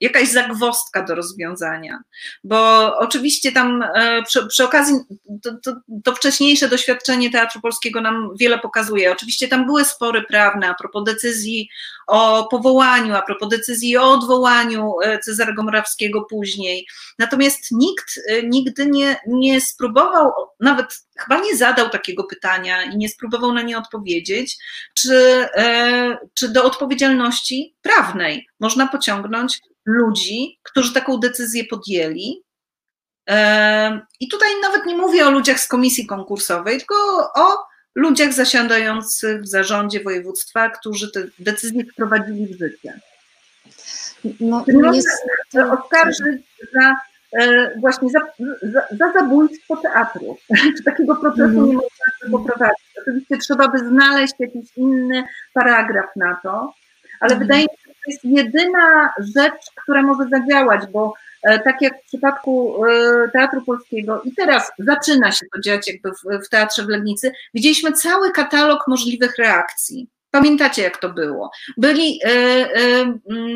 [0.00, 1.98] jakaś zagwostka do rozwiązania.
[2.44, 3.84] Bo oczywiście tam
[4.26, 4.94] przy, przy okazji,
[5.42, 5.72] to, to,
[6.04, 9.12] to, wcześniejsze doświadczenie Teatru Polskiego nam wiele pokazuje.
[9.12, 11.68] Oczywiście tam były spory prawne a propos decyzji
[12.06, 14.92] o powołaniu, a propos decyzji o odwołaniu
[15.24, 16.86] Cezarego Morawskiego później.
[17.18, 20.86] Natomiast natomiast nikt nigdy nie, nie spróbował, nawet
[21.18, 24.58] chyba nie zadał takiego pytania i nie spróbował na nie odpowiedzieć,
[24.94, 25.48] czy,
[26.34, 32.42] czy do odpowiedzialności prawnej można pociągnąć ludzi, którzy taką decyzję podjęli.
[34.20, 36.94] I tutaj nawet nie mówię o ludziach z komisji konkursowej, tylko
[37.34, 43.00] o ludziach zasiadających w zarządzie województwa, którzy te decyzje wprowadzili w życie.
[44.40, 45.08] No, nie jest...
[45.54, 46.42] oskarżyć
[46.72, 46.96] za e,
[47.80, 48.20] właśnie za,
[48.62, 50.36] za, za, zabójstwo teatru.
[50.76, 51.66] Czy takiego procesu mm.
[51.66, 52.86] nie można poprowadzić.
[53.02, 55.24] Oczywiście trzeba by znaleźć jakiś inny
[55.54, 56.72] paragraf na to,
[57.20, 57.38] ale mm.
[57.38, 62.02] wydaje mi się, że to jest jedyna rzecz, która może zadziałać, bo E, tak jak
[62.02, 66.82] w przypadku e, Teatru Polskiego i teraz zaczyna się to dziać jakby w, w Teatrze
[66.82, 70.08] w Legnicy, widzieliśmy cały katalog możliwych reakcji.
[70.30, 71.50] Pamiętacie, jak to było?
[71.76, 72.30] Byli y,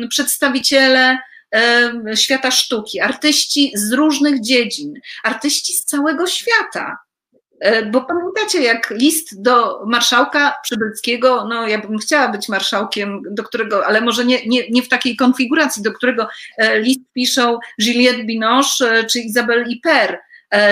[0.03, 1.17] y, przedstawiciele y,
[2.15, 4.93] świata sztuki, artyści z różnych dziedzin,
[5.23, 6.97] artyści z całego świata.
[7.63, 13.43] E, bo pamiętacie, jak list do marszałka Przybylskiego, no ja bym chciała być marszałkiem, do
[13.43, 16.27] którego, ale może nie, nie, nie w takiej konfiguracji, do którego
[16.57, 20.19] e, list piszą Juliette Binoche, e, czy Isabelle Iper,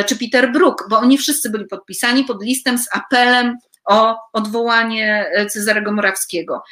[0.08, 5.92] czy Peter Brook, bo oni wszyscy byli podpisani pod listem z apelem o odwołanie Cezarego
[5.92, 6.64] Morawskiego.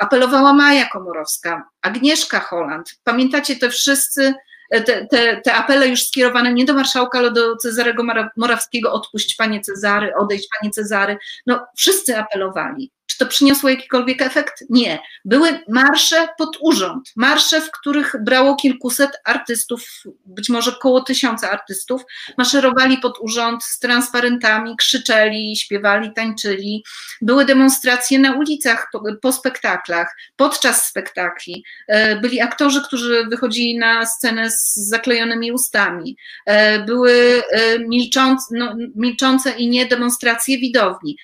[0.00, 2.94] Apelowała Maja Komorowska, Agnieszka Holland.
[3.04, 4.34] Pamiętacie te wszyscy
[4.80, 8.04] te, te, te apele już skierowane nie do marszałka, ale do Cezarego
[8.36, 11.18] Morawskiego, odpuść panie Cezary, odejść panie Cezary.
[11.46, 12.90] No wszyscy apelowali.
[13.06, 14.64] Czy to przyniosło jakikolwiek efekt?
[14.70, 14.98] Nie.
[15.24, 19.84] Były marsze pod urząd, marsze, w których brało kilkuset artystów,
[20.24, 22.02] być może koło tysiąca artystów,
[22.38, 26.84] maszerowali pod urząd z transparentami, krzyczeli, śpiewali, tańczyli.
[27.20, 31.64] Były demonstracje na ulicach po, po spektaklach, podczas spektakli.
[31.88, 36.16] E, byli aktorzy, którzy wychodzili na scenę z zaklejonymi ustami.
[36.46, 41.16] E, były e, milczące, no, milczące i nie demonstracje widowni.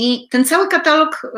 [0.00, 1.28] I ten cały katalog e,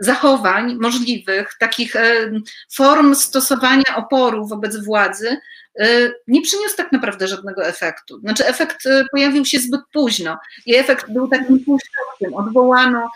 [0.00, 2.30] zachowań możliwych, takich e,
[2.74, 5.36] form stosowania oporu wobec władzy,
[5.78, 5.86] e,
[6.28, 8.20] nie przyniósł tak naprawdę żadnego efektu.
[8.20, 12.34] Znaczy, efekt pojawił się zbyt późno i efekt był takim półśrodkiem.
[12.34, 13.10] Odwołano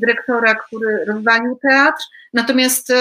[0.00, 2.02] dyrektora, który rozwalił teatr,
[2.32, 2.92] natomiast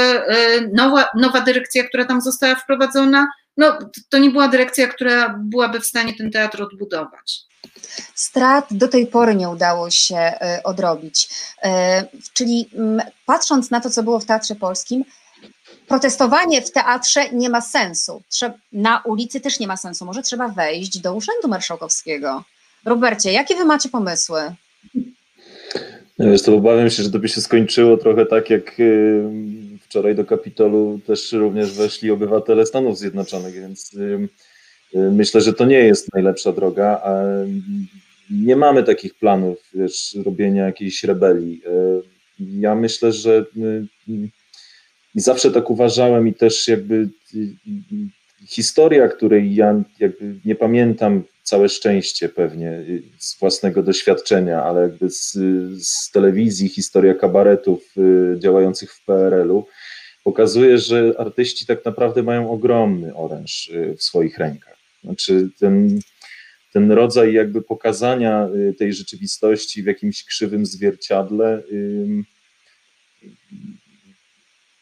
[0.74, 3.28] nowa, nowa dyrekcja, która tam została wprowadzona,
[3.58, 7.49] no, to nie była dyrekcja, która byłaby w stanie ten teatr odbudować.
[8.16, 11.30] Strat do tej pory nie udało się e, odrobić.
[11.64, 12.04] E,
[12.34, 12.70] czyli
[13.26, 15.04] patrząc na to, co było w Teatrze Polskim,
[15.88, 18.22] protestowanie w teatrze nie ma sensu.
[18.72, 20.06] Na ulicy też nie ma sensu.
[20.06, 22.44] Może trzeba wejść do Urzędu Marszałkowskiego.
[22.86, 24.42] Robercie, jakie wy macie pomysły?
[26.20, 29.24] Wiesz, to obawiam się, że to by się skończyło trochę tak, jak y,
[29.82, 33.92] wczoraj do Kapitolu też również weszli obywatele Stanów Zjednoczonych, więc
[34.94, 37.02] myślę, że to nie jest najlepsza droga.
[38.30, 41.62] Nie mamy takich planów, wiesz, robienia jakiejś rebelii.
[41.66, 42.02] Y,
[42.40, 43.86] ja myślę, że y,
[45.16, 47.10] i zawsze tak uważałem i też jakby
[48.48, 52.84] historia, której ja jakby nie pamiętam całe szczęście pewnie
[53.18, 55.34] z własnego doświadczenia, ale jakby z,
[55.88, 57.94] z telewizji, historia kabaretów
[58.38, 59.66] działających w PRL-u,
[60.24, 64.79] pokazuje, że artyści tak naprawdę mają ogromny oręż w swoich rękach.
[65.04, 66.00] Znaczy ten,
[66.74, 71.64] ten rodzaj jakby pokazania y, tej rzeczywistości w jakimś krzywym zwierciadle.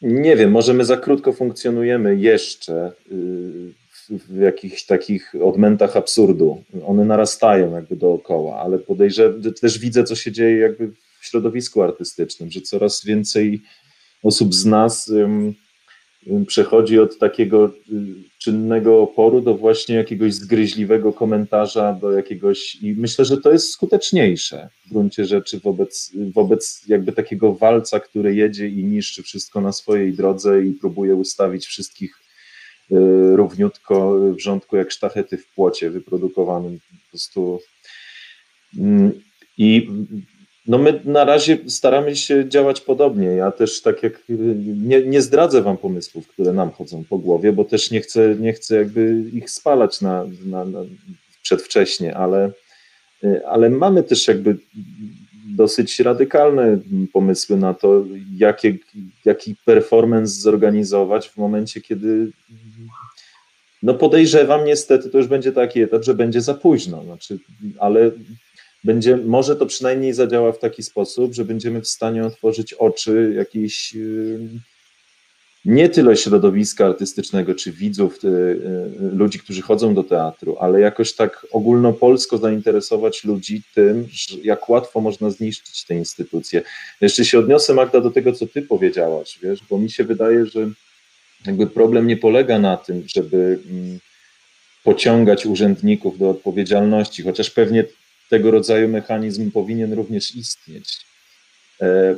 [0.02, 3.72] Nie wiem, może my za krótko funkcjonujemy jeszcze y,
[4.10, 6.64] w jakichś takich odmętach absurdu.
[6.86, 12.50] One narastają jakby dookoła, ale podejrzewam, też widzę, co się dzieje jakby w środowisku artystycznym,
[12.50, 13.62] że coraz więcej
[14.22, 15.12] osób z nas
[16.46, 17.72] przechodzi od takiego y,
[18.38, 24.68] czynnego oporu do właśnie jakiegoś zgryźliwego komentarza, do jakiegoś i myślę, że to jest skuteczniejsze
[24.86, 30.12] w gruncie rzeczy wobec, wobec jakby takiego walca, który jedzie i niszczy wszystko na swojej
[30.12, 32.20] drodze i próbuje ustawić wszystkich
[32.92, 32.96] y,
[33.36, 37.60] równiutko w rządku jak sztachety w płocie wyprodukowanym po prostu.
[38.78, 39.12] Mm,
[39.58, 39.88] i
[40.68, 43.26] no my na razie staramy się działać podobnie.
[43.26, 44.22] Ja też tak jak
[44.76, 48.52] nie, nie zdradzę wam pomysłów, które nam chodzą po głowie, bo też nie chcę, nie
[48.52, 50.78] chcę jakby ich spalać na, na, na
[51.42, 52.52] przedwcześnie, ale,
[53.46, 54.56] ale mamy też jakby
[55.56, 56.78] dosyć radykalne
[57.12, 58.04] pomysły na to,
[58.36, 58.78] jakie,
[59.24, 62.32] jaki performance zorganizować w momencie, kiedy
[63.82, 67.38] no podejrzewam niestety, to już będzie taki etap, że będzie za późno, znaczy,
[67.78, 68.10] ale
[68.84, 73.94] będzie, może to przynajmniej zadziała w taki sposób, że będziemy w stanie otworzyć oczy jakiejś
[75.64, 78.60] nie tyle środowiska artystycznego czy widzów, y, y,
[79.00, 84.08] ludzi, którzy chodzą do teatru, ale jakoś tak ogólnopolsko zainteresować ludzi tym,
[84.42, 86.62] jak łatwo można zniszczyć te instytucje.
[87.00, 90.70] Jeszcze się odniosę, Magda, do tego, co ty powiedziałaś, wiesz, bo mi się wydaje, że
[91.46, 93.98] jakby problem nie polega na tym, żeby mm,
[94.84, 97.84] pociągać urzędników do odpowiedzialności, chociaż pewnie
[98.28, 101.06] tego rodzaju mechanizm powinien również istnieć.
[101.80, 102.16] E,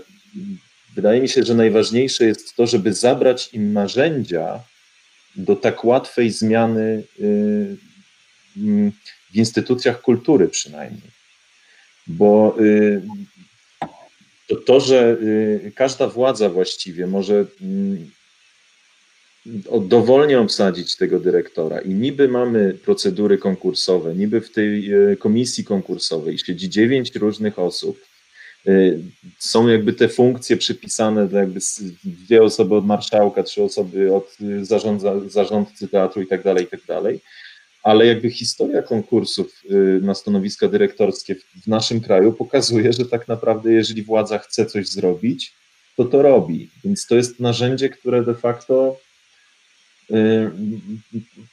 [0.95, 4.61] wydaje mi się, że najważniejsze jest to, żeby zabrać im narzędzia
[5.37, 7.77] do tak łatwej zmiany y,
[8.57, 8.93] mm,
[9.31, 11.11] w instytucjach kultury przynajmniej.
[12.07, 13.03] Bo y,
[14.49, 18.11] to, to że y, każda władza właściwie może mm,
[19.81, 26.39] dowolnie obsadzić tego dyrektora i niby mamy procedury konkursowe, niby w tej e, komisji konkursowej
[26.39, 28.01] siedzi dziewięć różnych osób,
[28.67, 28.73] e,
[29.39, 31.61] są jakby te funkcje przypisane dla jakby
[32.05, 36.69] dwie osoby od marszałka, trzy osoby od e, zarządza, zarządcy teatru i tak dalej, i
[36.69, 37.21] tak dalej,
[37.83, 39.63] ale jakby historia konkursów
[40.03, 45.55] na stanowiska dyrektorskie w naszym kraju pokazuje, że tak naprawdę jeżeli władza chce coś zrobić,
[45.97, 48.97] to to robi, więc to jest narzędzie, które de facto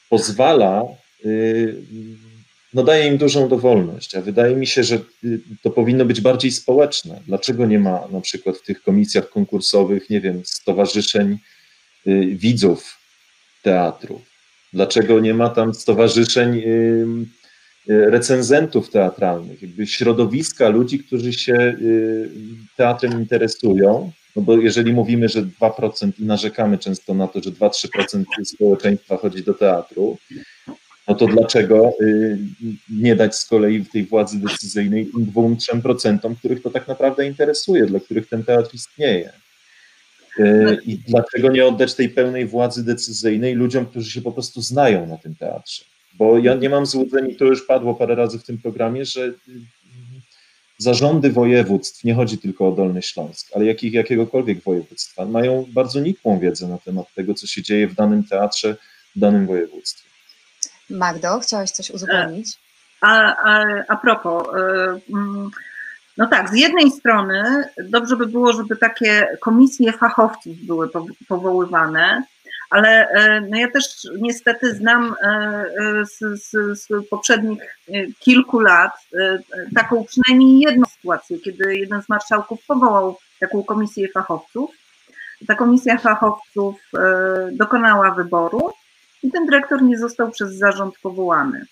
[0.09, 0.83] pozwala,
[1.25, 1.75] y,
[2.73, 6.51] no daje im dużą dowolność, a wydaje mi się, że y, to powinno być bardziej
[6.51, 7.21] społeczne.
[7.27, 11.37] Dlaczego nie ma na przykład w tych komisjach konkursowych, nie wiem, stowarzyszeń
[12.31, 12.97] widzów
[13.63, 14.21] teatru?
[14.73, 16.61] Dlaczego nie ma tam stowarzyszeń
[17.87, 21.75] recenzentów teatralnych, jakby środowiska ludzi, którzy się
[22.75, 28.23] teatrem interesują, no bo jeżeli mówimy, że 2% i narzekamy często na to, że 2-3%
[28.45, 30.17] społeczeństwa chodzi do teatru,
[31.07, 32.37] no to dlaczego y,
[32.89, 37.99] nie dać z kolei tej władzy decyzyjnej tym 2-3%, których to tak naprawdę interesuje, dla
[37.99, 39.31] których ten teatr istnieje?
[40.39, 45.05] Y, I dlaczego nie oddać tej pełnej władzy decyzyjnej ludziom, którzy się po prostu znają
[45.05, 45.96] na tym teatrze?
[46.17, 49.33] Bo ja nie mam złudzeń, i to już padło parę razy w tym programie, że
[50.77, 56.39] zarządy województw, nie chodzi tylko o Dolny Śląsk, ale jakich, jakiegokolwiek województwa, mają bardzo nikłą
[56.39, 58.75] wiedzę na temat tego, co się dzieje w danym teatrze,
[59.15, 60.09] w danym województwie.
[60.89, 62.57] Magdo, chciałaś coś uzupełnić?
[63.01, 65.49] A, a, a propos, y, mm,
[66.17, 70.89] no tak, z jednej strony dobrze by było, żeby takie komisje fachowców były
[71.27, 72.23] powoływane,
[72.69, 77.77] ale e, no ja też niestety znam e, e, z, z, z, poprzednich
[78.19, 78.91] kilku lat
[79.75, 84.71] taką przynajmniej jedną sytuację, kiedy jeden z marszałków powołał taką komisję fachowców.
[85.47, 86.75] Ta komisja fachowców
[87.51, 88.73] dokonała wyboru
[89.23, 91.65] i ten dyrektor nie został przez zarząd powołany.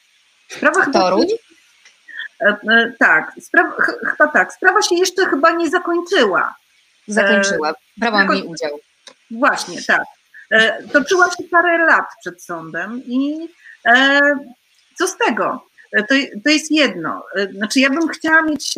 [0.47, 1.15] Sprawa chyba,
[2.99, 4.53] tak, sprawa, chyba tak.
[4.53, 6.55] Sprawa się jeszcze chyba nie zakończyła.
[7.07, 7.73] Zakończyła.
[7.97, 8.79] Brałam w niej udział.
[9.31, 10.03] Właśnie, tak.
[10.51, 13.49] E, toczyła się parę lat przed sądem i
[13.85, 14.19] e,
[14.95, 15.65] co z tego?
[15.91, 17.23] E, to, to jest jedno.
[17.51, 18.73] Znaczy, ja bym chciała mieć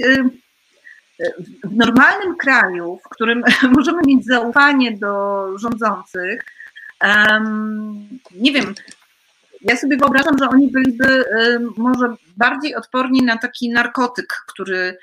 [1.63, 3.43] w normalnym kraju, w którym
[3.77, 6.45] możemy mieć zaufanie do rządzących,
[8.35, 8.75] nie wiem,
[9.61, 11.25] ja sobie wyobrażam, że oni byliby
[11.77, 14.97] może bardziej odporni na taki narkotyk, który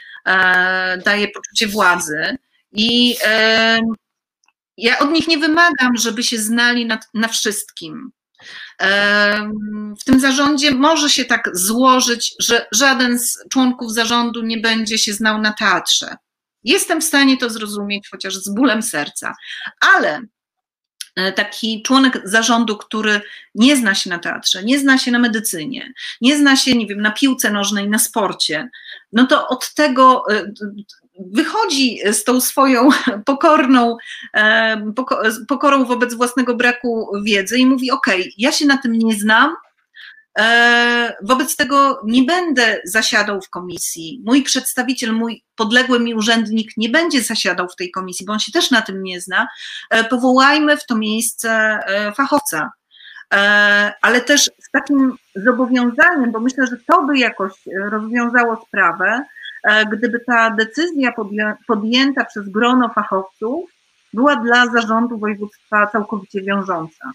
[1.05, 2.37] daje poczucie władzy
[2.73, 3.17] i
[4.77, 8.11] ja od nich nie wymagam, żeby się znali na, na wszystkim.
[10.01, 15.13] W tym zarządzie może się tak złożyć, że żaden z członków zarządu nie będzie się
[15.13, 16.17] znał na teatrze.
[16.65, 19.35] Jestem w stanie to zrozumieć, chociaż z bólem serca,
[19.81, 20.21] ale
[21.17, 23.21] e, taki członek zarządu, który
[23.55, 27.01] nie zna się na teatrze, nie zna się na medycynie, nie zna się, nie wiem,
[27.01, 28.69] na piłce nożnej, na sporcie,
[29.13, 30.53] no to od tego e,
[31.19, 32.89] wychodzi z tą swoją
[33.27, 33.97] pokorną,
[35.49, 38.07] pokorą wobec własnego braku wiedzy i mówi: OK,
[38.39, 39.55] ja się na tym nie znam,
[40.39, 44.23] e, wobec tego nie będę zasiadał w komisji.
[44.25, 48.53] Mój przedstawiciel, mój podległy mi urzędnik nie będzie zasiadał w tej komisji, bo on się
[48.53, 49.49] też na tym nie zna.
[49.91, 52.71] E, powołajmy w to miejsce e, fachowca.
[54.03, 57.53] Ale też z takim zobowiązaniem, bo myślę, że to by jakoś
[57.91, 59.25] rozwiązało sprawę,
[59.93, 61.13] gdyby ta decyzja
[61.67, 63.71] podjęta przez grono fachowców
[64.13, 67.11] była dla zarządu województwa całkowicie wiążąca.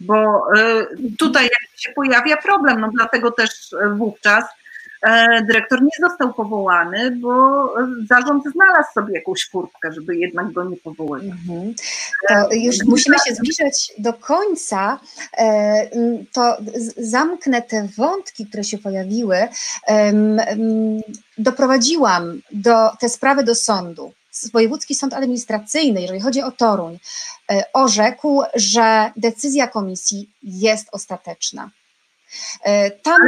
[0.00, 0.86] Bo e,
[1.18, 4.59] tutaj się pojawia problem, no dlatego też wówczas e,
[5.46, 7.64] dyrektor nie został powołany, bo
[8.08, 11.24] zarząd znalazł sobie jakąś furtkę, żeby jednak go nie powoływać.
[11.24, 11.74] Mhm.
[12.28, 15.00] To już musimy się zbliżać do końca.
[16.32, 16.56] To
[16.96, 19.48] zamknę te wątki, które się pojawiły
[21.38, 24.12] doprowadziłam do, te sprawy do sądu.
[24.52, 26.98] Wojewódzki Sąd Administracyjny, jeżeli chodzi o Toruń,
[27.72, 31.70] orzekł, że decyzja komisji jest ostateczna.
[33.02, 33.20] Tam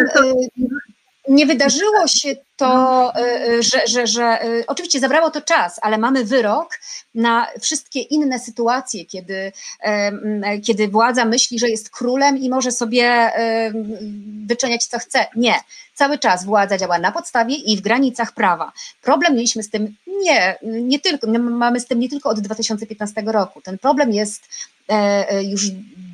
[1.29, 3.13] nie wydarzyło się to,
[3.61, 6.79] że, że, że oczywiście zabrało to czas, ale mamy wyrok
[7.15, 9.53] na wszystkie inne sytuacje, kiedy,
[10.67, 13.33] kiedy władza myśli, że jest królem i może sobie
[14.47, 15.27] wyczyniać co chce.
[15.37, 15.55] Nie.
[15.95, 18.73] Cały czas władza działa na podstawie i w granicach prawa.
[19.03, 23.61] Problem mieliśmy z tym nie, nie tylko, mamy z tym nie tylko od 2015 roku.
[23.61, 24.43] Ten problem jest
[25.43, 25.63] już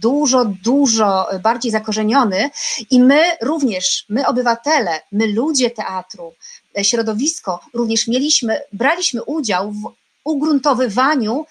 [0.01, 2.51] dużo, dużo bardziej zakorzeniony.
[2.91, 6.35] I my również, my obywatele, my ludzie teatru,
[6.83, 9.93] środowisko, również mieliśmy, braliśmy udział w
[10.25, 11.47] ugruntowywaniu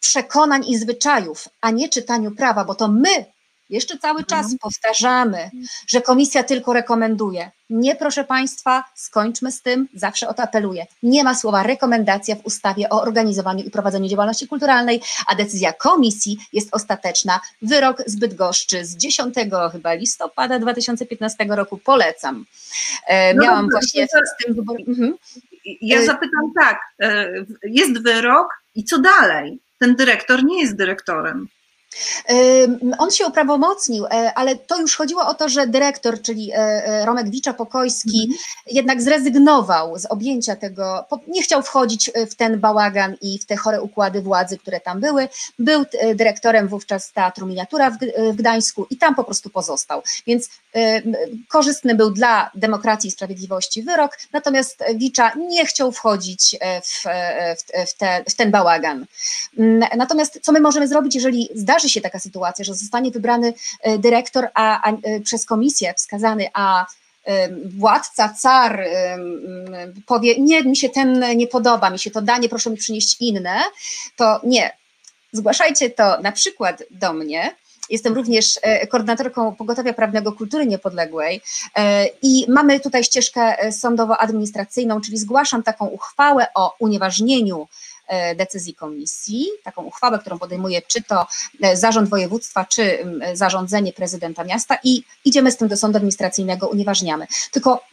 [0.00, 3.24] przekonań i zwyczajów, a nie czytaniu prawa, bo to my
[3.72, 4.58] jeszcze cały czas mhm.
[4.58, 5.50] powtarzamy,
[5.86, 7.50] że komisja tylko rekomenduje.
[7.70, 10.86] Nie, proszę Państwa, skończmy z tym, zawsze o to apeluję.
[11.02, 16.38] Nie ma słowa rekomendacja w ustawie o organizowaniu i prowadzeniu działalności kulturalnej, a decyzja komisji
[16.52, 17.40] jest ostateczna.
[17.62, 19.34] Wyrok zbyt goszczy z 10
[19.72, 22.44] chyba listopada 2015 roku polecam.
[23.06, 24.84] E, no miałam właśnie z tym wyborem.
[24.88, 25.14] Mhm.
[25.80, 29.58] Ja e, zapytam tak, e, jest wyrok i co dalej?
[29.78, 31.48] Ten dyrektor nie jest dyrektorem.
[32.98, 37.06] On się uprawomocnił, e, ale to już chodziło o to, że dyrektor, czyli e, e,
[37.06, 38.38] Romek Wicza-Pokojski, mm.
[38.66, 43.82] jednak zrezygnował z objęcia tego, nie chciał wchodzić w ten bałagan i w te chore
[43.82, 45.28] układy władzy, które tam były.
[45.58, 45.84] Był
[46.14, 50.02] dyrektorem wówczas Teatru Miniatura w Gdańsku i tam po prostu pozostał.
[50.26, 50.48] Więc
[51.48, 57.02] korzystny był dla demokracji i sprawiedliwości wyrok, natomiast Wicza nie chciał wchodzić w,
[57.90, 59.06] w, te, w ten bałagan.
[59.96, 64.48] Natomiast co my możemy zrobić, jeżeli zdarzy się taka sytuacja, że zostanie wybrany e, dyrektor
[64.54, 66.86] a, a e, przez komisję wskazany, a
[67.24, 67.48] e,
[67.78, 68.84] władca, car
[70.06, 73.60] powie, nie, mi się ten nie podoba, mi się to danie, proszę mi przynieść inne,
[74.16, 74.76] to nie.
[75.32, 77.54] Zgłaszajcie to na przykład do mnie,
[77.90, 78.60] Jestem również
[78.90, 81.40] koordynatorką Pogotowia Prawnego Kultury Niepodległej
[82.22, 87.66] i mamy tutaj ścieżkę sądowo-administracyjną, czyli zgłaszam taką uchwałę o unieważnieniu
[88.12, 91.26] E, decyzji komisji, taką uchwałę, którą podejmuje czy to
[91.62, 97.26] e, zarząd województwa, czy zarządzenie prezydenta miasta i idziemy z tym do sądu administracyjnego, unieważniamy.
[97.50, 97.84] Tylko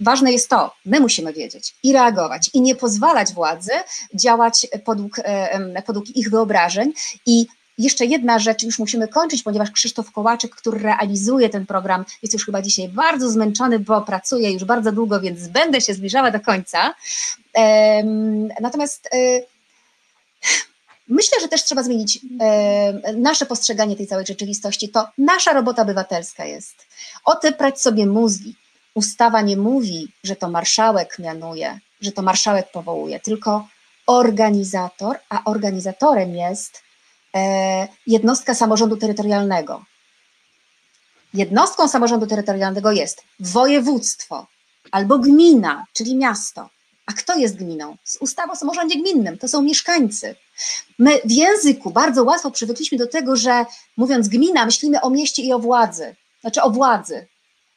[0.00, 3.70] Ważne jest to, my musimy wiedzieć i reagować, i nie pozwalać władzy
[4.14, 6.92] działać podług, e, podług ich wyobrażeń.
[7.26, 7.46] I
[7.78, 12.46] jeszcze jedna rzecz, już musimy kończyć, ponieważ Krzysztof Kołaczyk, który realizuje ten program, jest już
[12.46, 16.94] chyba dzisiaj bardzo zmęczony, bo pracuje już bardzo długo, więc będę się zbliżała do końca.
[18.60, 19.08] Natomiast
[21.08, 24.88] Myślę, że też trzeba zmienić e, nasze postrzeganie tej całej rzeczywistości.
[24.88, 26.86] To nasza robota obywatelska jest.
[27.24, 28.56] Otyprać sobie mózgi.
[28.94, 33.68] Ustawa nie mówi, że to marszałek mianuje, że to marszałek powołuje, tylko
[34.06, 36.85] organizator, a organizatorem jest e,
[38.06, 39.84] jednostka samorządu terytorialnego.
[41.34, 44.46] Jednostką samorządu terytorialnego jest województwo
[44.90, 46.68] albo gmina, czyli miasto.
[47.06, 47.96] A kto jest gminą?
[48.04, 50.34] Z ustawy o samorządzie gminnym to są mieszkańcy.
[50.98, 53.64] My w języku bardzo łatwo przywykliśmy do tego, że
[53.96, 57.26] mówiąc gmina, myślimy o mieście i o władzy, znaczy o władzy.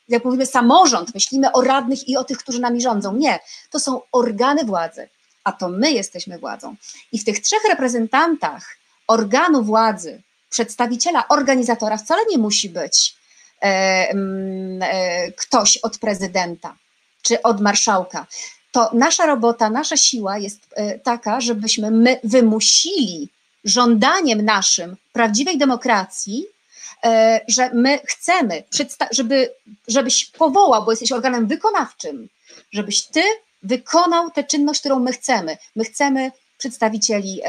[0.09, 3.15] Jak mówimy samorząd, myślimy o radnych i o tych, którzy nami rządzą.
[3.15, 3.39] Nie,
[3.69, 5.09] to są organy władzy,
[5.43, 6.75] a to my jesteśmy władzą.
[7.11, 8.78] I w tych trzech reprezentantach
[9.09, 13.15] organu władzy, przedstawiciela, organizatora wcale nie musi być
[13.61, 16.75] e, e, ktoś od prezydenta
[17.21, 18.25] czy od marszałka
[18.71, 23.29] to nasza robota, nasza siła jest e, taka, żebyśmy my wymusili
[23.63, 26.45] żądaniem naszym prawdziwej demokracji,
[27.03, 28.63] e, że my chcemy,
[29.11, 29.49] żeby,
[29.87, 32.29] żebyś powołał, bo jesteś organem wykonawczym,
[32.71, 33.21] żebyś ty
[33.63, 35.57] wykonał tę czynność, którą my chcemy.
[35.75, 37.45] My chcemy przedstawicieli e,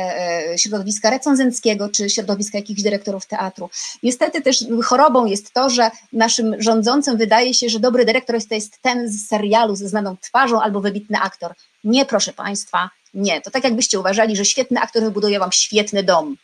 [0.53, 3.71] e, środowiska recenzenckiego czy środowiska jakichś dyrektorów teatru.
[4.03, 8.83] Niestety też chorobą jest to, że naszym rządzącym wydaje się, że dobry dyrektor to jest
[8.83, 11.55] ten z serialu ze znaną twarzą albo wybitny aktor.
[11.85, 13.41] Nie, proszę Państwa, nie.
[13.41, 16.37] To tak jakbyście uważali, że świetny aktor wybuduje Wam świetny dom.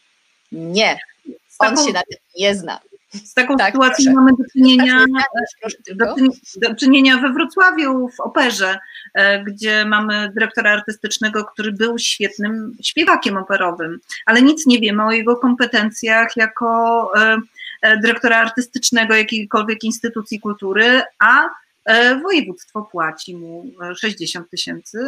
[0.52, 0.98] Nie,
[1.58, 2.80] on się na tym nie zna.
[3.14, 4.14] Z taką tak, sytuacją proszę.
[4.14, 5.04] mamy do czynienia,
[5.94, 6.14] do,
[6.68, 8.78] do czynienia we Wrocławiu w operze,
[9.14, 15.12] e, gdzie mamy dyrektora artystycznego, który był świetnym śpiewakiem operowym, ale nic nie wiemy o
[15.12, 17.36] jego kompetencjach jako e,
[17.82, 21.48] e, dyrektora artystycznego jakiejkolwiek instytucji kultury, a
[22.22, 23.64] województwo płaci mu
[23.96, 24.98] 60 tysięcy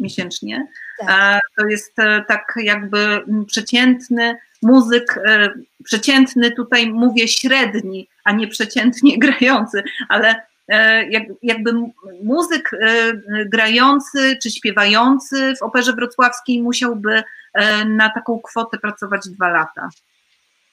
[0.00, 0.66] miesięcznie.
[0.98, 1.40] Tak.
[1.56, 1.96] To jest
[2.28, 5.50] tak jakby przeciętny muzyk e,
[5.84, 10.34] przeciętny, tutaj mówię średni, a nie przeciętnie grający, ale
[11.42, 11.72] jakby
[12.22, 12.70] muzyk
[13.46, 17.22] grający czy śpiewający w Operze Wrocławskiej musiałby
[17.86, 19.88] na taką kwotę pracować dwa lata.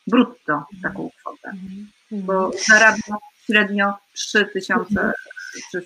[0.08, 1.88] Brutto taką kwotę, mhm.
[2.12, 5.14] bo zarabia średnio 3000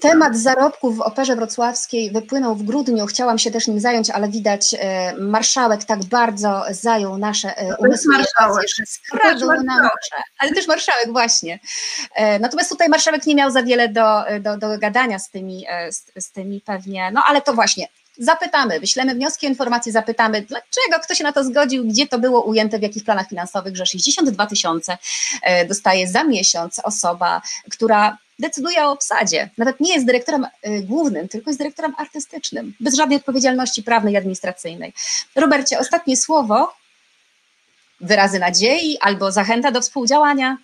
[0.02, 3.06] Temat zarobków w Operze Wrocławskiej wypłynął w grudniu.
[3.06, 8.18] Chciałam się też nim zająć, ale widać, e, marszałek tak bardzo zajął nasze e, umysły,
[8.18, 8.68] marszałek.
[8.78, 9.90] że skradł nam
[10.40, 11.60] ale też marszałek właśnie.
[12.16, 16.26] E, natomiast tutaj marszałek nie miał za wiele do, do, do gadania z tymi, z,
[16.26, 17.88] z tymi pewnie, no ale to właśnie
[18.18, 22.80] zapytamy, wyślemy wnioski, informacje, zapytamy, dlaczego, kto się na to zgodził, gdzie to było ujęte,
[22.80, 24.98] w jakich planach finansowych, że 62 tysiące
[25.68, 27.42] dostaje za miesiąc osoba,
[27.72, 29.50] która decyduje o obsadzie.
[29.58, 34.18] Nawet nie jest dyrektorem y, głównym, tylko jest dyrektorem artystycznym, bez żadnej odpowiedzialności prawnej i
[34.18, 34.94] administracyjnej.
[35.36, 36.74] Robercie, ostatnie słowo,
[38.02, 40.58] wyrazy nadziei albo zachęta do współdziałania?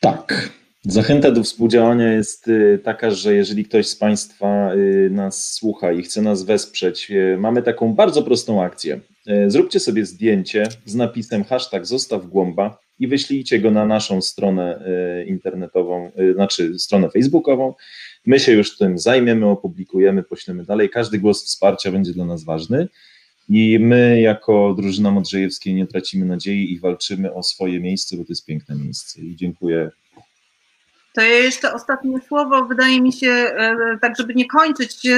[0.00, 0.48] Tak.
[0.84, 6.02] Zachęta do współdziałania jest y, taka, że jeżeli ktoś z Państwa y, nas słucha i
[6.02, 9.00] chce nas wesprzeć, mamy taką bardzo prostą akcję.
[9.46, 15.24] Zróbcie sobie zdjęcie z napisem hashtag zostaw głąba i wyślijcie go na naszą stronę e,
[15.24, 17.74] internetową, e, znaczy stronę facebookową.
[18.26, 20.90] My się już tym zajmiemy, opublikujemy, poślemy dalej.
[20.90, 22.88] Każdy głos wsparcia będzie dla nas ważny.
[23.48, 28.28] I my, jako drużyna Modrzejewskiej, nie tracimy nadziei i walczymy o swoje miejsce, bo to
[28.28, 29.20] jest piękne miejsce.
[29.20, 29.90] I dziękuję.
[31.14, 32.64] To jeszcze ostatnie słowo.
[32.64, 35.08] Wydaje mi się, e, tak żeby nie kończyć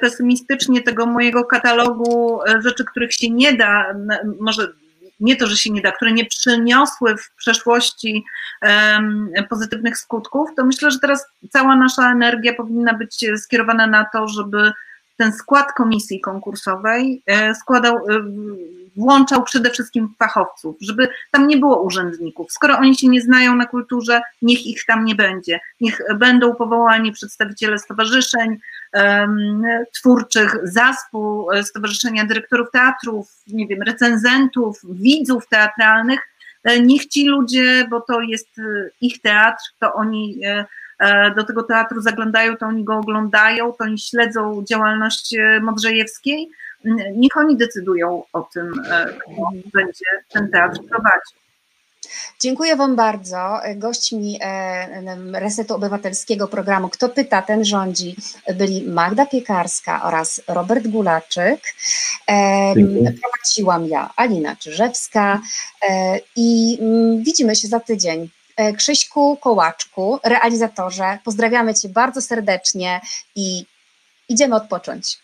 [0.00, 3.94] pesymistycznie tego mojego katalogu rzeczy, których się nie da,
[4.40, 4.72] może
[5.20, 8.24] nie to, że się nie da, które nie przyniosły w przeszłości
[8.62, 14.28] um, pozytywnych skutków, to myślę, że teraz cała nasza energia powinna być skierowana na to,
[14.28, 14.72] żeby
[15.16, 18.24] ten skład komisji konkursowej e, składał, e,
[18.96, 22.52] włączał przede wszystkim fachowców, żeby tam nie było urzędników.
[22.52, 25.60] Skoro oni się nie znają na kulturze, niech ich tam nie będzie.
[25.80, 28.58] Niech będą powołani przedstawiciele stowarzyszeń
[29.92, 36.20] twórczych, zespół, e, Stowarzyszenia Dyrektorów Teatrów, nie wiem, recenzentów, widzów teatralnych.
[36.82, 38.48] Niech ci ludzie, bo to jest
[39.00, 40.40] ich teatr, to oni
[40.98, 46.50] E, do tego teatru zaglądają, to oni go oglądają, to oni śledzą działalność e, Modrzejewskiej.
[47.16, 51.44] Niech oni decydują o tym, e, kto będzie ten teatr prowadził.
[52.40, 53.60] Dziękuję Wam bardzo.
[53.76, 54.38] Gośćmi
[55.32, 58.16] Resetu Obywatelskiego programu Kto pyta, ten rządzi
[58.54, 61.60] byli Magda Piekarska oraz Robert Gulaczyk.
[62.76, 63.12] Dziękuję.
[63.22, 65.40] Prowadziłam ja, Alina Czyżewska
[66.36, 68.30] i mm, widzimy się za tydzień.
[68.56, 73.00] E, Krzyśku Kołaczku, realizatorze, pozdrawiamy Cię bardzo serdecznie
[73.34, 73.66] i
[74.28, 75.23] idziemy odpocząć.